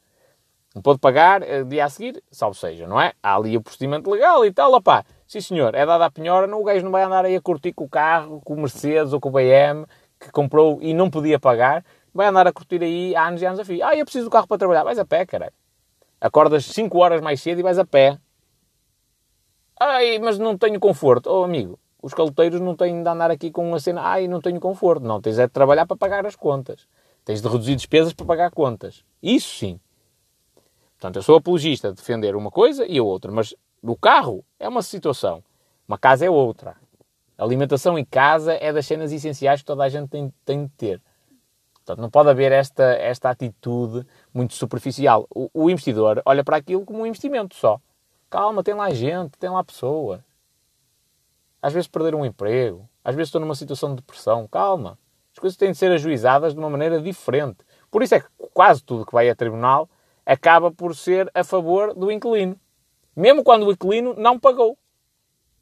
[0.74, 3.14] Não pode pagar uh, dia a seguir, salvo seja, não é?
[3.22, 5.04] Há ali o procedimento legal e tal, opá.
[5.28, 7.74] Sim senhor, é dada a penhora, não, o gajo não vai andar aí a curtir
[7.74, 9.86] com o carro, com o Mercedes ou com o BM,
[10.20, 13.60] que comprou e não podia pagar, vai andar a curtir aí há anos e anos
[13.60, 13.86] a fio.
[13.86, 15.54] Ah, eu preciso do carro para trabalhar, vais a pé, caralho.
[16.20, 18.18] Acordas 5 horas mais cedo e vais a pé.
[19.80, 21.30] Ai, mas não tenho conforto.
[21.30, 24.60] Oh, amigo, os caloteiros não têm de andar aqui com uma cena, ai, não tenho
[24.60, 25.04] conforto.
[25.04, 26.88] Não, tens é de trabalhar para pagar as contas.
[27.26, 29.04] Tens de reduzir despesas para pagar contas.
[29.22, 29.80] Isso sim.
[31.02, 34.70] Portanto, eu sou apologista de defender uma coisa e a outra, mas o carro é
[34.70, 35.44] uma situação,
[35.88, 36.76] uma casa é outra.
[37.36, 40.72] A alimentação em casa é das cenas essenciais que toda a gente tem, tem de
[40.74, 41.02] ter.
[41.74, 45.26] Portanto, não pode haver esta, esta atitude muito superficial.
[45.34, 47.82] O, o, investidor olha para aquilo como um investimento só.
[48.30, 50.24] Calma, tem lá gente, tem lá pessoa.
[51.60, 54.48] Às vezes perder um emprego, às vezes estou numa situação de depressão.
[54.48, 55.00] Calma.
[55.34, 57.66] As coisas têm de ser ajuizadas de uma maneira diferente.
[57.90, 59.90] Por isso é que quase tudo que vai a tribunal
[60.26, 62.60] acaba por ser a favor do inquilino.
[63.16, 64.78] Mesmo quando o inquilino não pagou.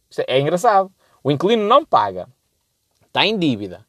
[0.09, 0.91] Isto é engraçado.
[1.23, 2.27] O inquilino não paga.
[3.05, 3.85] Está em dívida.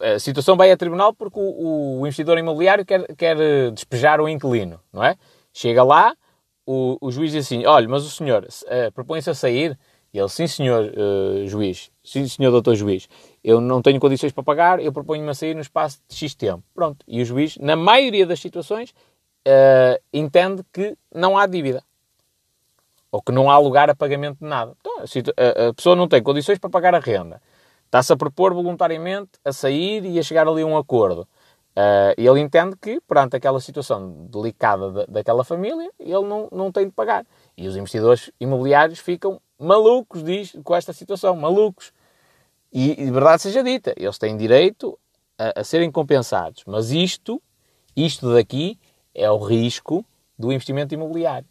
[0.00, 3.36] a situação vai a tribunal porque o, investidor imobiliário quer, quer
[3.72, 5.16] despejar o inquilino, não é?
[5.52, 6.16] Chega lá,
[6.66, 8.46] o, o juiz diz assim, olha, mas o senhor
[8.94, 9.78] propõe-se a sair?
[10.14, 13.08] E ele, sim senhor uh, juiz, sim senhor doutor juiz,
[13.42, 16.62] eu não tenho condições para pagar, eu proponho-me a sair no espaço de X tempo.
[16.72, 17.04] Pronto.
[17.08, 18.94] E o juiz, na maioria das situações,
[19.46, 21.82] uh, entende que não há dívida.
[23.10, 24.74] Ou que não há lugar a pagamento de nada.
[24.80, 27.40] Então, a, a pessoa não tem condições para pagar a renda.
[27.86, 31.28] Está-se a propor voluntariamente a sair e a chegar ali a um acordo.
[31.76, 36.86] Uh, ele entende que, perante aquela situação delicada da, daquela família, ele não, não tem
[36.86, 37.26] de pagar.
[37.56, 41.92] E os investidores imobiliários ficam malucos diz, com esta situação, malucos.
[42.72, 44.98] E, de verdade seja dita, eles têm direito
[45.38, 46.64] a, a serem compensados.
[46.66, 47.40] Mas isto,
[47.96, 48.78] isto daqui,
[49.14, 50.04] é o risco
[50.38, 51.46] do investimento imobiliário.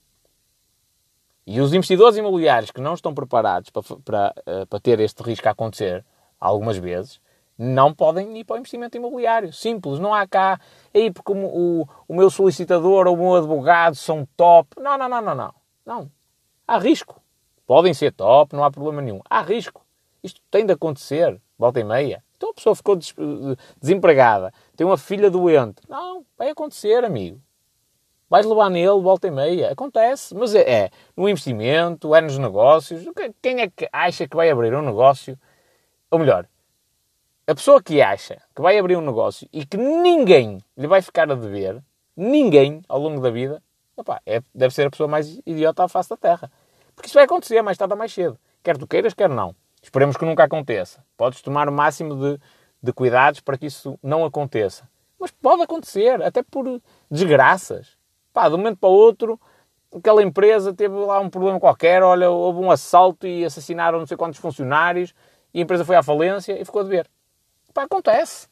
[1.45, 5.47] E os investidores imobiliários que não estão preparados para, para, eh, para ter este risco
[5.47, 6.05] a acontecer,
[6.39, 7.19] algumas vezes,
[7.57, 9.51] não podem ir para o investimento imobiliário.
[9.51, 10.59] Simples, não há cá,
[10.93, 14.69] aí porque o, o, o meu solicitador ou o meu advogado são top.
[14.79, 15.53] Não, não, não, não, não.
[15.85, 16.11] Não.
[16.67, 17.21] Há risco.
[17.65, 19.21] Podem ser top, não há problema nenhum.
[19.29, 19.85] Há risco.
[20.23, 22.23] Isto tem de acontecer, volta e meia.
[22.37, 22.97] Então a pessoa ficou
[23.79, 25.81] desempregada, tem uma filha doente.
[25.87, 27.41] Não, vai acontecer, amigo.
[28.33, 29.71] Vais levar nele, volta e meia.
[29.71, 33.05] Acontece, mas é, é no investimento, é nos negócios.
[33.39, 35.37] Quem é que acha que vai abrir um negócio?
[36.09, 36.47] Ou melhor,
[37.45, 41.31] a pessoa que acha que vai abrir um negócio e que ninguém lhe vai ficar
[41.31, 41.79] a dever,
[42.17, 43.61] ninguém ao longo da vida,
[43.95, 46.51] opa, é, deve ser a pessoa mais idiota à face da Terra.
[46.95, 48.35] Porque isso vai acontecer mais tarde ou mais cedo.
[48.63, 49.55] Quer tu queiras, quer não.
[49.79, 51.05] Esperemos que nunca aconteça.
[51.15, 52.39] Podes tomar o máximo de,
[52.81, 54.89] de cuidados para que isso não aconteça.
[55.19, 58.01] Mas pode acontecer, até por desgraças.
[58.33, 59.39] Pá, de um momento para o outro,
[59.95, 64.17] aquela empresa teve lá um problema qualquer, olha, houve um assalto e assassinaram não sei
[64.17, 65.13] quantos funcionários
[65.53, 67.07] e a empresa foi à falência e ficou a dever.
[67.73, 68.47] Pá, acontece.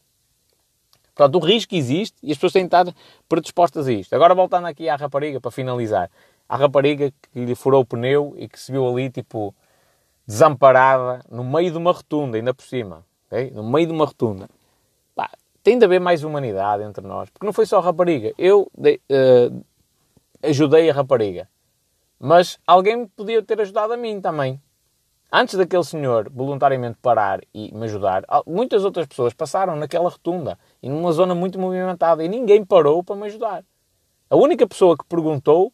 [1.13, 2.85] Portanto, o risco existe e as pessoas têm de estar
[3.27, 4.13] predispostas a isto.
[4.13, 6.09] Agora, voltando aqui à rapariga, para finalizar.
[6.47, 9.53] A rapariga que lhe furou o pneu e que se viu ali, tipo,
[10.25, 13.05] desamparada, no meio de uma rotunda, ainda por cima.
[13.53, 14.49] No meio de uma rotunda.
[15.15, 15.29] Pá,
[15.63, 17.29] tem de haver mais humanidade entre nós.
[17.29, 18.33] Porque não foi só a rapariga.
[18.37, 19.65] Eu uh,
[20.43, 21.47] ajudei a rapariga.
[22.19, 24.61] Mas alguém podia ter ajudado a mim também
[25.31, 30.89] antes daquele senhor voluntariamente parar e me ajudar, muitas outras pessoas passaram naquela rotunda e
[30.89, 33.63] numa zona muito movimentada e ninguém parou para me ajudar.
[34.29, 35.71] A única pessoa que perguntou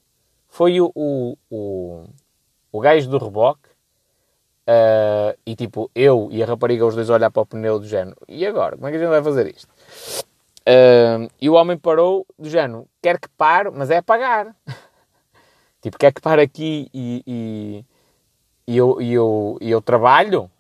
[0.48, 2.04] foi o, o, o,
[2.72, 3.70] o gajo do reboque
[4.68, 8.18] uh, e tipo, eu e a rapariga os dois olhar para o pneu do género.
[8.28, 8.76] E agora?
[8.76, 9.68] Como é que a gente vai fazer isto?
[10.68, 14.54] Uh, e o homem parou do género, quer que pare, mas é pagar.
[15.82, 17.86] tipo, quer que pare aqui e, e
[18.68, 20.52] e eu, e eu, e eu trabalho,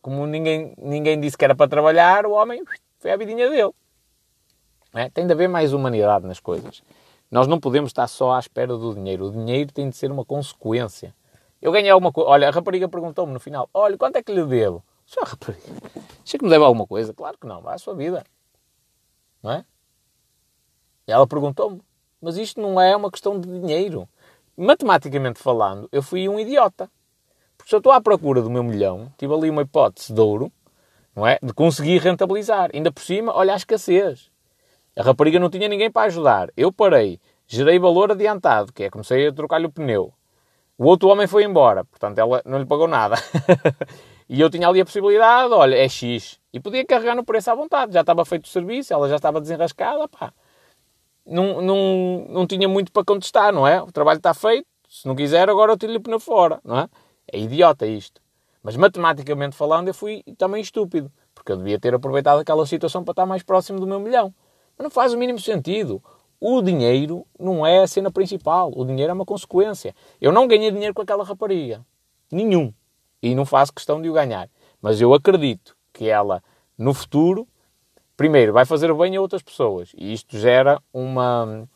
[0.00, 2.64] como ninguém, ninguém disse que era para trabalhar, o homem
[2.98, 3.72] foi a vidinha dele.
[4.94, 5.10] É?
[5.10, 6.82] Tem de haver mais humanidade nas coisas.
[7.30, 9.26] Nós não podemos estar só à espera do dinheiro.
[9.26, 11.14] O dinheiro tem de ser uma consequência.
[11.60, 12.30] Eu ganhei alguma coisa.
[12.30, 14.82] Olha, a rapariga perguntou-me no final: Olha, quanto é que lhe devo?
[15.06, 15.62] Só rapariga.
[16.24, 17.12] Acha que me deve alguma coisa?
[17.12, 17.60] Claro que não.
[17.60, 18.24] Vai à sua vida.
[19.42, 19.64] Não é?
[21.06, 21.80] E ela perguntou-me:
[22.20, 24.08] Mas isto não é uma questão de dinheiro.
[24.56, 26.90] Matematicamente falando, eu fui um idiota.
[27.56, 30.52] Porque se eu estou à procura do meu milhão, tive ali uma hipótese de ouro,
[31.14, 31.38] não é?
[31.42, 32.70] De conseguir rentabilizar.
[32.74, 34.30] Ainda por cima, olha a escassez.
[34.96, 36.50] A rapariga não tinha ninguém para ajudar.
[36.56, 40.12] Eu parei, gerei valor adiantado, que é comecei a trocar-lhe o pneu.
[40.76, 43.16] O outro homem foi embora, portanto ela não lhe pagou nada.
[44.28, 46.41] e eu tinha ali a possibilidade, olha, é X.
[46.52, 47.94] E podia carregar no preço à vontade.
[47.94, 50.32] Já estava feito o serviço, ela já estava desenrascada, pá.
[51.24, 53.80] Não, não, não tinha muito para contestar, não é?
[53.80, 56.88] O trabalho está feito, se não quiser, agora eu tiro-lhe o pneu fora, não é?
[57.32, 58.20] É idiota isto.
[58.62, 63.12] Mas matematicamente falando, eu fui também estúpido, porque eu devia ter aproveitado aquela situação para
[63.12, 64.34] estar mais próximo do meu milhão.
[64.76, 66.02] Mas não faz o mínimo sentido.
[66.40, 68.72] O dinheiro não é a cena principal.
[68.74, 69.94] O dinheiro é uma consequência.
[70.20, 71.84] Eu não ganhei dinheiro com aquela rapariga.
[72.30, 72.72] Nenhum.
[73.22, 74.48] E não faço questão de o ganhar.
[74.80, 76.42] Mas eu acredito que ela,
[76.76, 77.46] no futuro,
[78.16, 79.92] primeiro, vai fazer o bem a outras pessoas.
[79.96, 81.68] E isto gera uma.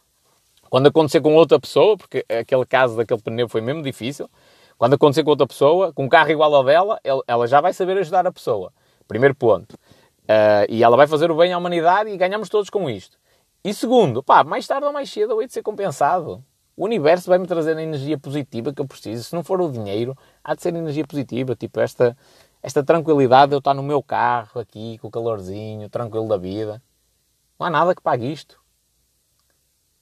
[0.68, 4.28] Quando acontecer com outra pessoa, porque aquele caso daquele pneu foi mesmo difícil,
[4.76, 7.96] quando acontecer com outra pessoa, com um carro igual ao dela, ela já vai saber
[7.98, 8.72] ajudar a pessoa.
[9.06, 9.74] Primeiro ponto.
[10.24, 13.16] Uh, e ela vai fazer o bem à humanidade e ganhamos todos com isto.
[13.62, 16.42] E segundo, pá, mais tarde ou mais cedo eu hei de ser compensado.
[16.76, 19.22] O universo vai-me trazer a energia positiva que eu preciso.
[19.22, 21.54] Se não for o dinheiro, há de ser energia positiva.
[21.54, 22.14] Tipo, esta,
[22.66, 26.82] esta tranquilidade de eu estar no meu carro aqui, com o calorzinho, tranquilo da vida.
[27.56, 28.60] Não há nada que pague isto.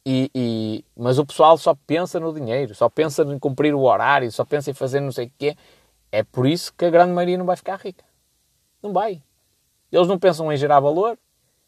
[0.03, 4.33] E, e, mas o pessoal só pensa no dinheiro, só pensa em cumprir o horário,
[4.33, 5.55] só pensa em fazer não sei o quê.
[6.11, 8.03] É por isso que a grande maioria não vai ficar rica.
[8.83, 9.23] Não vai.
[9.93, 11.19] Eles não pensam em gerar valor,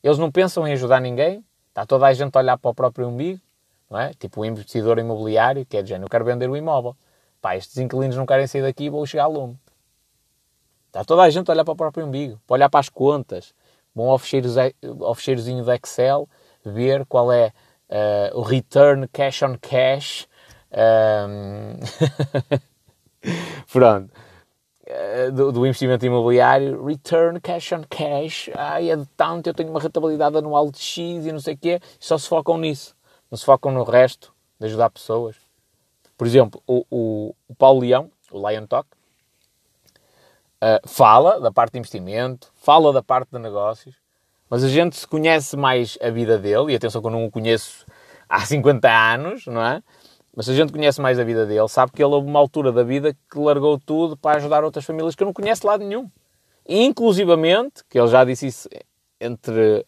[0.03, 1.45] eles não pensam em ajudar ninguém.
[1.69, 3.43] Está toda a gente a olhar para o próprio umbigo,
[3.91, 4.15] não é?
[4.15, 6.97] Tipo o investidor imobiliário, que é de género, eu quero vender o imóvel.
[7.43, 9.59] Pá, estes inquilinos não querem sair daqui vou chegar a lume.
[10.97, 13.53] Está toda a gente a olhar para o próprio umbigo, para olhar para as contas.
[13.95, 16.27] Vão ao fecheirozinho do Excel,
[16.65, 17.53] ver qual é
[17.91, 20.27] uh, o return cash on cash.
[20.73, 21.79] Um...
[23.71, 24.11] Pronto.
[24.87, 29.69] Uh, do, do, investimento imobiliário, return cash on cash, ai, é de tanto, eu tenho
[29.69, 32.97] uma rentabilidade anual de X e não sei o quê, só se focam nisso,
[33.31, 35.37] não se focam no resto de ajudar pessoas.
[36.17, 38.89] Por exemplo, o, o, o Paulo Leão, o Lion Talk,
[40.63, 43.95] uh, fala da parte de investimento, fala da parte de negócios,
[44.49, 47.31] mas a gente se conhece mais a vida dele, e atenção que eu não o
[47.31, 47.85] conheço
[48.29, 49.83] há 50 anos, não é?
[50.35, 52.83] Mas a gente conhece mais a vida dele, sabe que ele houve uma altura da
[52.83, 56.11] vida que largou tudo para ajudar outras famílias que eu não conheço de lado nenhum.
[56.69, 58.69] Inclusivamente, que ele já disse isso
[59.21, 59.87] entre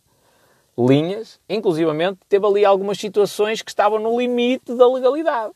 [0.78, 5.52] linhas, inclusivamente teve ali algumas situações que estavam no limite da legalidade.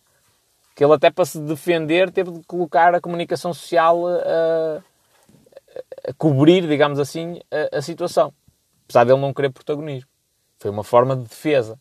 [0.75, 4.83] Que ele até para se defender teve de colocar a comunicação social a
[6.19, 8.33] cobrir, digamos assim, a, a situação.
[8.85, 10.09] Apesar dele não querer protagonismo.
[10.59, 11.79] Foi uma forma de defesa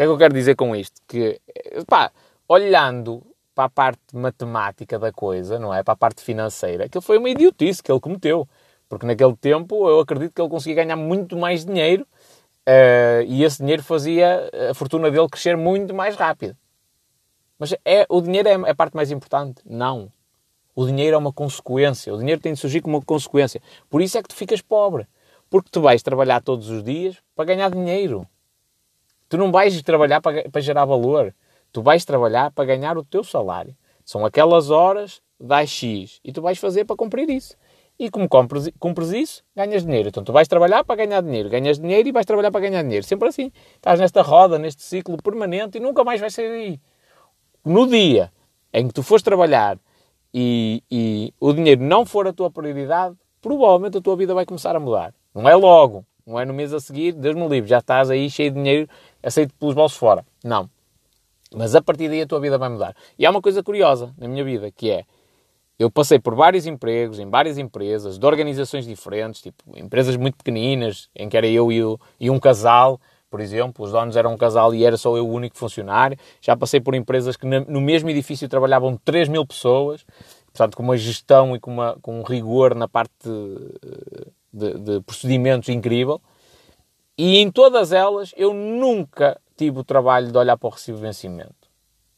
[0.00, 0.98] que é que eu quero dizer com isto?
[1.06, 1.38] Que,
[1.86, 2.10] pá,
[2.48, 3.22] olhando
[3.54, 5.82] para a parte matemática da coisa, não é?
[5.82, 8.48] Para a parte financeira, aquilo foi uma idiotice que ele cometeu.
[8.88, 12.06] Porque naquele tempo eu acredito que ele conseguia ganhar muito mais dinheiro
[12.66, 16.56] uh, e esse dinheiro fazia a fortuna dele crescer muito mais rápido.
[17.58, 19.60] Mas é, o dinheiro é, é a parte mais importante?
[19.66, 20.10] Não.
[20.74, 22.12] O dinheiro é uma consequência.
[22.14, 23.60] O dinheiro tem de surgir como uma consequência.
[23.88, 25.06] Por isso é que tu ficas pobre.
[25.48, 28.26] Porque tu vais trabalhar todos os dias para ganhar dinheiro.
[29.28, 31.34] Tu não vais trabalhar para, para gerar valor.
[31.72, 33.76] Tu vais trabalhar para ganhar o teu salário.
[34.04, 36.20] São aquelas horas, dás X.
[36.24, 37.56] E tu vais fazer para cumprir isso.
[37.98, 40.08] E como cumpres, cumpres isso, ganhas dinheiro.
[40.08, 41.50] Então tu vais trabalhar para ganhar dinheiro.
[41.50, 43.04] Ganhas dinheiro e vais trabalhar para ganhar dinheiro.
[43.04, 43.52] Sempre assim.
[43.76, 46.80] Estás nesta roda, neste ciclo permanente e nunca mais vais sair daí.
[47.64, 48.32] No dia
[48.72, 49.78] em que tu fores trabalhar
[50.32, 54.76] e, e o dinheiro não for a tua prioridade, provavelmente a tua vida vai começar
[54.76, 55.14] a mudar.
[55.34, 58.30] Não é logo, não é no mês a seguir, Deus me livre, já estás aí
[58.30, 58.88] cheio de dinheiro
[59.22, 60.24] aceito pelos bolsos fora.
[60.44, 60.68] Não.
[61.54, 62.94] Mas a partir daí a tua vida vai mudar.
[63.18, 65.04] E há uma coisa curiosa na minha vida, que é,
[65.78, 71.08] eu passei por vários empregos, em várias empresas, de organizações diferentes, tipo, empresas muito pequeninas,
[71.16, 73.00] em que era eu e, o, e um casal,
[73.30, 76.18] por exemplo, os donos eram um casal e era só eu o único funcionário.
[76.40, 80.04] Já passei por empresas que no mesmo edifício trabalhavam 3 mil pessoas,
[80.46, 85.00] portanto, com uma gestão e com, uma, com um rigor na parte de, de, de
[85.02, 86.20] procedimentos incrível.
[87.16, 91.04] E em todas elas eu nunca tive o trabalho de olhar para o recibo de
[91.04, 91.54] vencimento.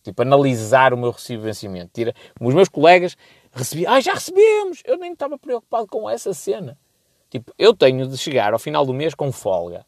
[0.02, 1.90] Tipo, analisar o meu recibo de vencimento.
[1.92, 3.16] Tira, os meus colegas
[3.52, 4.82] recebiam, ah, já recebemos!
[4.84, 6.78] Eu nem estava preocupado com essa cena.
[7.28, 9.84] Tipo, eu tenho de chegar ao final do mês com folga.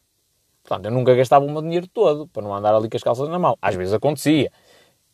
[0.65, 3.29] Portanto, eu nunca gastava o meu dinheiro todo para não andar ali com as calças
[3.29, 3.57] na mão.
[3.61, 4.51] Às vezes acontecia.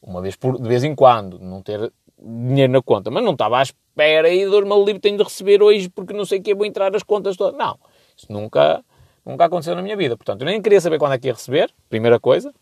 [0.01, 3.11] Uma vez por, de vez em quando, não ter dinheiro na conta.
[3.11, 6.39] Mas não estava à espera e dor-me livre, tenho de receber hoje porque não sei
[6.39, 7.57] o que, vou entrar as contas todas.
[7.57, 7.77] Não.
[8.15, 8.83] Isso nunca,
[9.25, 10.17] Nunca aconteceu na minha vida.
[10.17, 12.53] Portanto, eu nem queria saber quando é que ia receber, primeira coisa.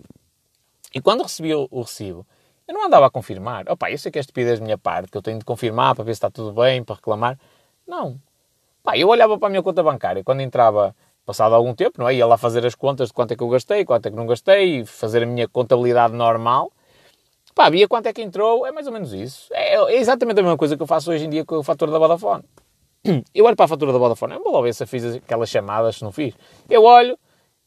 [0.94, 2.26] E quando recebi o, o recibo,
[2.68, 3.70] eu não andava a confirmar.
[3.70, 6.04] Opa, eu sei que é estupidez da minha parte, que eu tenho de confirmar para
[6.04, 7.40] ver se está tudo bem, para reclamar.
[7.88, 8.20] Não.
[8.84, 10.96] Pá, eu olhava para a minha conta bancária quando entrava,
[11.30, 12.16] passado algum tempo, não é?
[12.16, 14.26] Ia lá fazer as contas de quanto é que eu gastei, quanto é que não
[14.26, 16.72] gastei, fazer a minha contabilidade normal.
[17.54, 19.48] Pá, via quanto é que entrou, é mais ou menos isso.
[19.54, 21.92] É, é exatamente a mesma coisa que eu faço hoje em dia com o fator
[21.92, 22.44] da Vodafone.
[23.32, 25.98] Eu olho para a fatura da Vodafone, eu vou lá ver se fiz aquelas chamadas,
[25.98, 26.34] se não fiz.
[26.68, 27.18] Eu olho,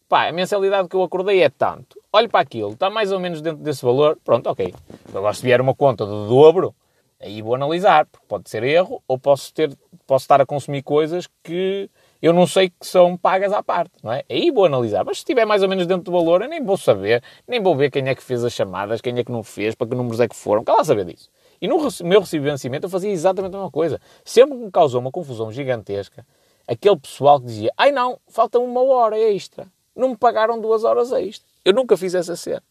[0.09, 1.99] pá, a mensalidade que eu acordei é tanto.
[2.13, 4.75] Olho para aquilo, está mais ou menos dentro desse valor, pronto, ok.
[5.15, 6.75] Agora se vier uma conta do dobro,
[7.21, 9.71] aí vou analisar, porque pode ser erro, ou posso, ter,
[10.07, 11.89] posso estar a consumir coisas que
[12.23, 14.25] eu não sei que são pagas à parte, não é?
[14.31, 15.05] Aí vou analisar.
[15.05, 17.77] Mas se estiver mais ou menos dentro do valor, eu nem vou saber, nem vou
[17.77, 20.20] ver quem é que fez as chamadas, quem é que não fez, para que números
[20.20, 21.29] é que foram, quer lá saber disso.
[21.61, 24.01] E no meu recibo de vencimento eu fazia exatamente a mesma coisa.
[24.25, 26.25] Sempre me causou uma confusão gigantesca
[26.66, 29.66] aquele pessoal que dizia: ai não, falta uma hora extra.
[29.95, 31.47] Não me pagaram duas horas extra.
[31.64, 32.62] Eu nunca fiz essa cena.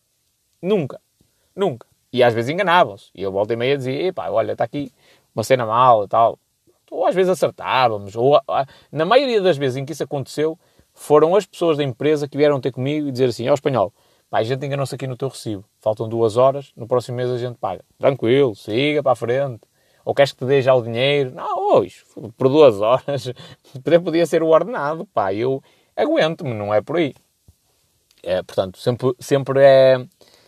[0.62, 0.99] Nunca.
[1.56, 1.88] Nunca.
[2.12, 3.10] E às vezes enganavam-se.
[3.14, 4.91] E eu volta e meia dizia: epá, olha, está aqui
[5.36, 6.39] uma cena mal e tal.
[6.92, 8.16] Ou às vezes acertávamos.
[8.16, 8.39] Ou,
[8.92, 10.60] na maioria das vezes em que isso aconteceu,
[10.94, 13.94] foram as pessoas da empresa que vieram ter comigo e dizer assim: ó, oh, espanhol,
[14.32, 15.66] Pá, a gente enganou-se aqui no teu recibo.
[15.82, 17.84] Faltam duas horas, no próximo mês a gente paga.
[18.00, 19.62] Tranquilo, siga para a frente.
[20.06, 21.32] Ou queres que te dê já o dinheiro?
[21.36, 22.02] Não, hoje,
[22.38, 23.30] por duas horas,
[24.04, 25.06] podia ser o ordenado.
[25.08, 25.62] Pá, eu
[25.98, 27.14] aguento-me, não é por aí.
[28.24, 30.06] É, portanto, sempre, sempre, é,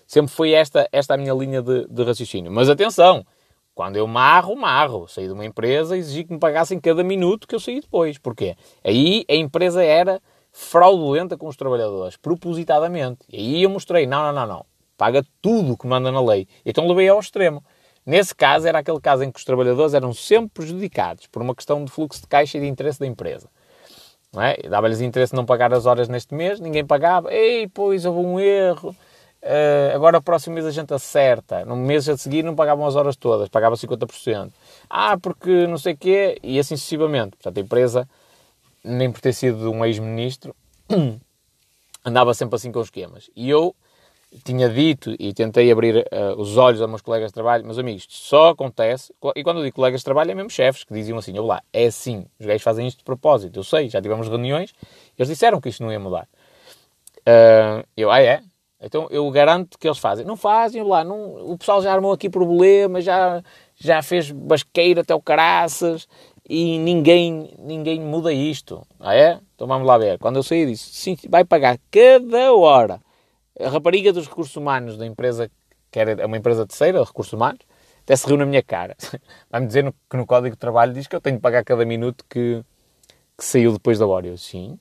[0.08, 2.54] sempre foi esta, esta a minha linha de, de raciocínio.
[2.54, 3.26] Mas atenção,
[3.76, 5.08] quando eu marro, marro.
[5.08, 8.18] Saí de uma empresa e exigi que me pagassem cada minuto que eu saí depois.
[8.18, 8.56] Porquê?
[8.84, 10.22] Aí a empresa era
[10.52, 13.26] fraudulenta com os trabalhadores, propositadamente.
[13.28, 14.66] E aí eu mostrei, não, não, não, não,
[14.98, 16.48] paga tudo o que manda na lei.
[16.66, 17.64] Então levei ao extremo.
[18.06, 21.84] Nesse caso, era aquele caso em que os trabalhadores eram sempre prejudicados por uma questão
[21.84, 23.50] de fluxo de caixa e de interesse da empresa.
[24.36, 24.68] É?
[24.68, 27.32] Dava-lhes interesse não pagar as horas neste mês, ninguém pagava.
[27.32, 28.96] Ei, pois houve um erro.
[29.44, 31.66] Uh, agora, o próximo mês a gente acerta.
[31.66, 34.52] No mês a seguir não pagavam as horas todas, pagava 50%.
[34.90, 37.32] Ah, porque não sei o quê, e assim sucessivamente.
[37.32, 38.10] Portanto, a empresa
[38.84, 40.56] nem por ter sido um ex-ministro,
[42.06, 43.30] andava sempre assim com os esquemas.
[43.36, 43.76] E eu
[44.44, 48.06] tinha dito e tentei abrir uh, os olhos aos meus colegas de trabalho, meus amigos,
[48.10, 51.34] só acontece, e quando eu digo colegas de trabalho é mesmo chefes, que diziam assim,
[51.34, 54.74] lá, é assim, os gajos fazem isto de propósito, eu sei, já tivemos reuniões,
[55.18, 56.28] eles disseram que isto não ia mudar.
[57.20, 58.42] Uh, eu, ah é?
[58.84, 60.26] Então eu garanto que eles fazem.
[60.26, 63.42] Não fazem, lá, não, o pessoal já armou aqui problemas, já,
[63.76, 66.08] já fez basqueira até o caraças
[66.48, 68.86] e ninguém, ninguém muda isto.
[69.00, 69.40] Ah é?
[69.56, 70.20] Então vamos lá ver.
[70.20, 73.02] Quando eu saí disse, sim, vai pagar cada hora.
[73.60, 75.50] A rapariga dos recursos humanos da empresa,
[75.90, 77.62] que era uma empresa terceira recursos humanos,
[78.02, 78.98] até se riu na minha cara.
[79.50, 81.86] Vai-me dizer no, que no código de trabalho diz que eu tenho de pagar cada
[81.86, 82.62] minuto que,
[83.38, 84.28] que saiu depois da hora.
[84.28, 84.78] Eu, sim.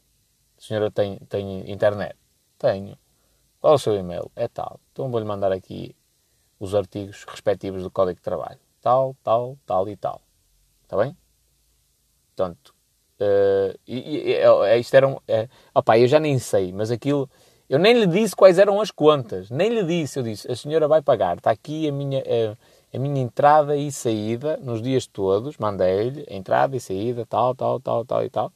[0.58, 2.16] A senhora tem, tem internet?
[2.58, 2.96] Tenho.
[3.62, 4.28] Qual é o seu e-mail?
[4.34, 4.80] É tal.
[4.90, 5.94] Então vou-lhe mandar aqui
[6.58, 8.58] os artigos respectivos do Código de Trabalho.
[8.80, 10.20] Tal, tal, tal e tal.
[10.82, 11.16] Está bem?
[12.34, 12.74] Portanto,
[13.20, 15.16] uh, e, e, é, isto era um...
[15.28, 17.30] É, opa, eu já nem sei, mas aquilo...
[17.68, 19.48] Eu nem lhe disse quais eram as contas.
[19.48, 20.18] Nem lhe disse.
[20.18, 21.36] Eu disse, a senhora vai pagar.
[21.36, 25.56] Está aqui a minha, a, a minha entrada e saída nos dias todos.
[25.56, 28.52] Mandei-lhe entrada e saída, tal, tal, tal, tal e tal.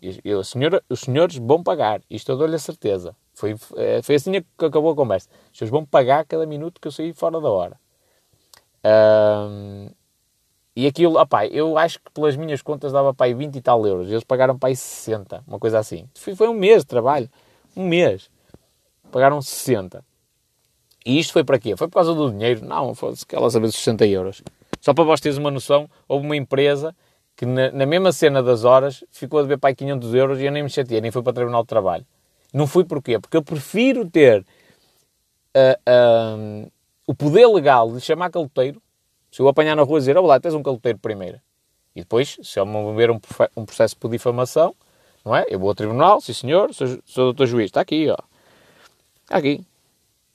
[0.00, 2.00] E eu, a senhora, os senhores vão pagar.
[2.08, 3.16] Isto eu dou-lhe a certeza.
[3.40, 5.26] Foi, é, foi assim que acabou a conversa.
[5.50, 7.80] Senhores vão pagar cada minuto que eu saí fora da hora.
[8.84, 9.88] Um,
[10.76, 13.86] e aquilo, opá, eu acho que pelas minhas contas dava para aí 20 e tal
[13.86, 14.10] euros.
[14.10, 16.06] Eles pagaram para aí 60, uma coisa assim.
[16.14, 17.30] Foi, foi um mês de trabalho.
[17.74, 18.30] Um mês.
[19.10, 20.04] Pagaram 60.
[21.06, 21.74] E isto foi para quê?
[21.78, 22.62] Foi por causa do dinheiro?
[22.66, 24.42] Não, foi aquelas vezes 60 euros.
[24.82, 26.94] Só para vós teres uma noção, houve uma empresa
[27.34, 30.44] que na, na mesma cena das horas ficou a dever para aí 500 euros e
[30.44, 32.04] eu nem me chateei, nem fui para o Tribunal de Trabalho.
[32.52, 33.18] Não fui porquê?
[33.18, 34.44] Porque eu prefiro ter
[35.56, 36.72] uh, uh,
[37.06, 38.82] o poder legal de chamar caloteiro,
[39.30, 41.40] se eu apanhar na rua e dizer, olá, tens um caloteiro primeiro.
[41.94, 43.20] E depois, se eu me mover um,
[43.56, 44.74] um processo por difamação,
[45.24, 45.44] não é?
[45.48, 48.16] Eu vou ao tribunal, sim senhor, sou, sou doutor juiz, está aqui, ó.
[49.22, 49.64] Está aqui.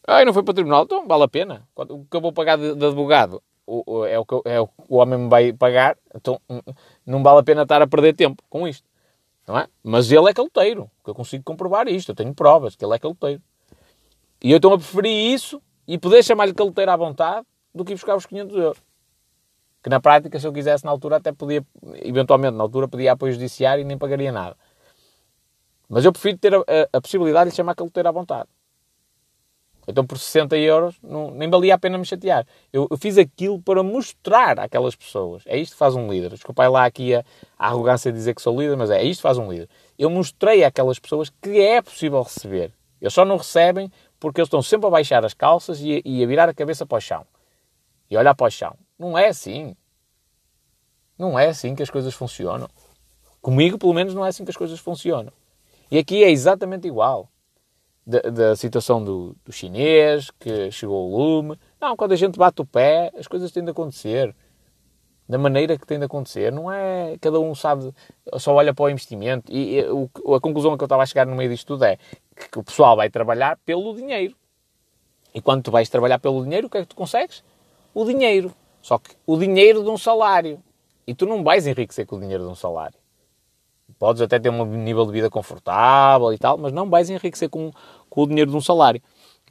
[0.07, 1.67] Ah, não foi para o tribunal, então vale a pena.
[1.75, 4.67] O que eu vou pagar de, de advogado o, o, é, o que, é o
[4.67, 6.39] que o homem me vai pagar, então
[7.05, 8.87] não vale a pena estar a perder tempo com isto.
[9.47, 9.67] Não é?
[9.83, 12.99] Mas ele é caloteiro, que eu consigo comprovar isto, eu tenho provas que ele é
[12.99, 13.41] caloteiro.
[14.43, 17.95] E eu estou a preferir isso e poder chamar-lhe caloteiro à vontade do que ir
[17.95, 18.83] buscar os 500 euros.
[19.83, 21.63] Que na prática, se eu quisesse na altura, até podia,
[22.01, 24.57] eventualmente na altura, pedia apoio judiciário e nem pagaria nada.
[25.87, 28.49] Mas eu prefiro ter a, a, a possibilidade de lhe chamar caloteiro à vontade.
[29.87, 32.45] Então, por 60 euros, não, nem valia a pena me chatear.
[32.73, 35.43] Eu, eu, fiz aquilo para mostrar àquelas pessoas.
[35.45, 36.29] É isto que faz um líder.
[36.31, 37.23] Desculpai lá aqui a,
[37.57, 39.69] a, arrogância de dizer que sou líder, mas é, é isto que faz um líder.
[39.97, 42.71] Eu mostrei àquelas pessoas que é possível receber.
[42.99, 46.27] Eles só não recebem porque eles estão sempre a baixar as calças e, e a
[46.27, 47.25] virar a cabeça para o chão.
[48.09, 48.75] E olhar para o chão.
[48.97, 49.75] Não é assim.
[51.17, 52.67] Não é assim que as coisas funcionam.
[53.41, 55.31] Comigo, pelo menos, não é assim que as coisas funcionam.
[55.91, 57.29] E aqui é exatamente igual
[58.05, 61.59] da, da situação do, do, chinês, que chegou o lume.
[61.81, 64.35] Não, quando a gente bate o pé, as coisas têm de acontecer.
[65.27, 66.51] Da maneira que tem de acontecer.
[66.51, 67.17] Não é.
[67.19, 67.91] Cada um sabe,
[68.37, 69.51] só olha para o investimento.
[69.51, 71.97] E, e o, a conclusão que eu estava a chegar no meio disto tudo é
[72.51, 74.35] que, o pessoal vai trabalhar pelo dinheiro.
[75.33, 77.43] E quando tu vais trabalhar pelo dinheiro, o que é que tu consegues?
[77.93, 78.53] O dinheiro.
[78.81, 80.61] Só que o dinheiro de um salário.
[81.07, 82.97] E tu não vais enriquecer com o dinheiro de um salário.
[83.97, 87.71] Podes até ter um nível de vida confortável e tal, mas não vais enriquecer com,
[88.09, 89.01] com o dinheiro de um salário.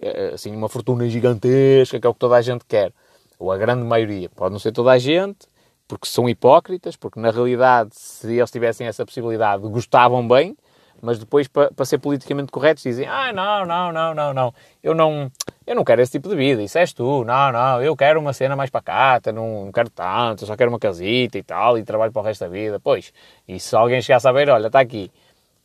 [0.00, 2.92] É, assim, uma fortuna gigantesca, que é o que toda a gente quer.
[3.38, 4.28] Ou a grande maioria.
[4.28, 5.46] Pode não ser toda a gente,
[5.86, 10.56] porque são hipócritas, porque na realidade, se eles tivessem essa possibilidade, gostavam bem,
[11.00, 14.94] mas depois, para, para ser politicamente corretos, dizem: Ah, não, não, não, não, não, eu
[14.94, 15.30] não,
[15.66, 18.32] eu não quero esse tipo de vida, isso és tu, não, não, eu quero uma
[18.32, 22.12] cena mais pacata, não, não quero tanto, só quero uma casita e tal, e trabalho
[22.12, 22.78] para o resto da vida.
[22.78, 23.12] Pois,
[23.48, 25.10] e se alguém chegar a saber, olha, está aqui,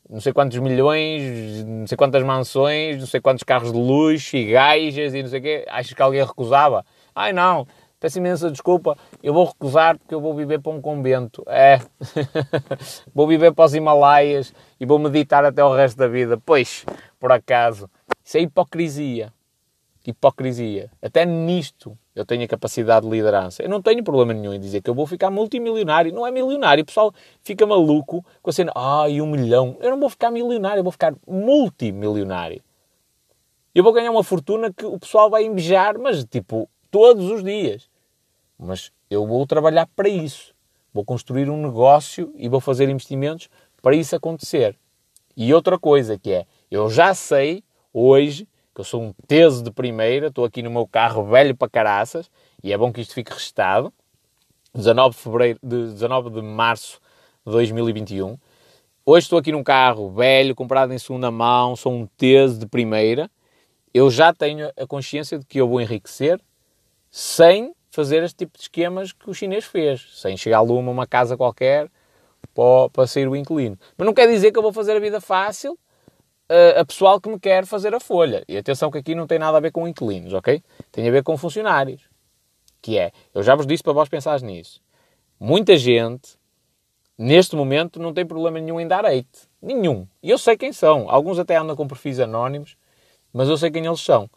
[0.10, 4.52] não sei quantos milhões, não sei quantas mansões, não sei quantos carros de luxo e
[4.52, 6.86] gajas e não sei o quê, achas que alguém recusava?
[7.14, 7.68] Ai não,
[8.00, 11.44] peço imensa desculpa, eu vou recusar porque eu vou viver para um convento.
[11.48, 11.80] É,
[13.14, 16.42] vou viver para os Himalaias e vou meditar até o resto da vida.
[16.44, 16.86] Pois,
[17.20, 17.90] por acaso,
[18.24, 19.34] isso é hipocrisia.
[20.06, 20.92] Hipocrisia.
[21.02, 23.64] Até nisto eu tenho a capacidade de liderança.
[23.64, 26.14] Eu não tenho problema nenhum em dizer que eu vou ficar multimilionário.
[26.14, 26.84] Não é milionário.
[26.84, 29.78] O pessoal fica maluco com a cena, ai, ah, um milhão.
[29.80, 32.62] Eu não vou ficar milionário, eu vou ficar multimilionário.
[33.74, 37.90] Eu vou ganhar uma fortuna que o pessoal vai invejar, mas tipo, todos os dias.
[38.58, 40.54] Mas eu vou trabalhar para isso.
[40.94, 43.50] Vou construir um negócio e vou fazer investimentos
[43.82, 44.76] para isso acontecer.
[45.38, 49.72] E outra coisa que é, eu já sei hoje que eu sou um teso de
[49.72, 52.30] primeira, estou aqui no meu carro velho para caraças,
[52.64, 53.94] e é bom que isto fique registado.
[54.74, 57.00] 19 de, fevereiro, de 19 de março
[57.46, 58.38] de 2021.
[59.06, 63.30] Hoje estou aqui num carro velho, comprado em segunda mão, sou um teso de primeira.
[63.92, 66.40] Eu já tenho a consciência de que eu vou enriquecer
[67.10, 71.36] sem fazer este tipo de esquemas que o chinês fez, sem chegar a uma casa
[71.36, 71.90] qualquer
[72.94, 73.78] para sair o inquilino.
[73.98, 75.78] Mas não quer dizer que eu vou fazer a vida fácil
[76.50, 78.44] a, pessoal que me quer fazer a folha.
[78.48, 80.64] E atenção que aqui não tem nada a ver com inquilinos, ok?
[80.92, 82.02] Tem a ver com funcionários.
[82.82, 84.82] Que é, eu já vos disse para vós pensar nisso.
[85.40, 86.38] Muita gente,
[87.18, 89.48] neste momento, não tem problema nenhum em dar hate.
[89.62, 90.08] Nenhum.
[90.24, 91.10] E eu sei quem são.
[91.10, 92.78] Alguns até andam com perfis anónimos,
[93.32, 94.30] mas eu sei quem eles são.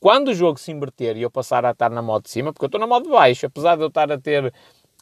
[0.00, 2.64] Quando o jogo se inverter e eu passar a estar na modo de cima, porque
[2.64, 4.52] eu estou na modo de baixo, apesar de eu estar a ter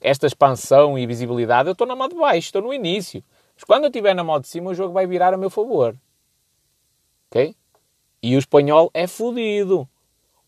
[0.00, 3.22] esta expansão e visibilidade, eu estou na modo de baixo, estou no início.
[3.54, 5.94] Mas quando eu estiver na modo de cima, o jogo vai virar a meu favor.
[7.30, 7.54] Ok?
[8.22, 9.88] E o espanhol é fodido.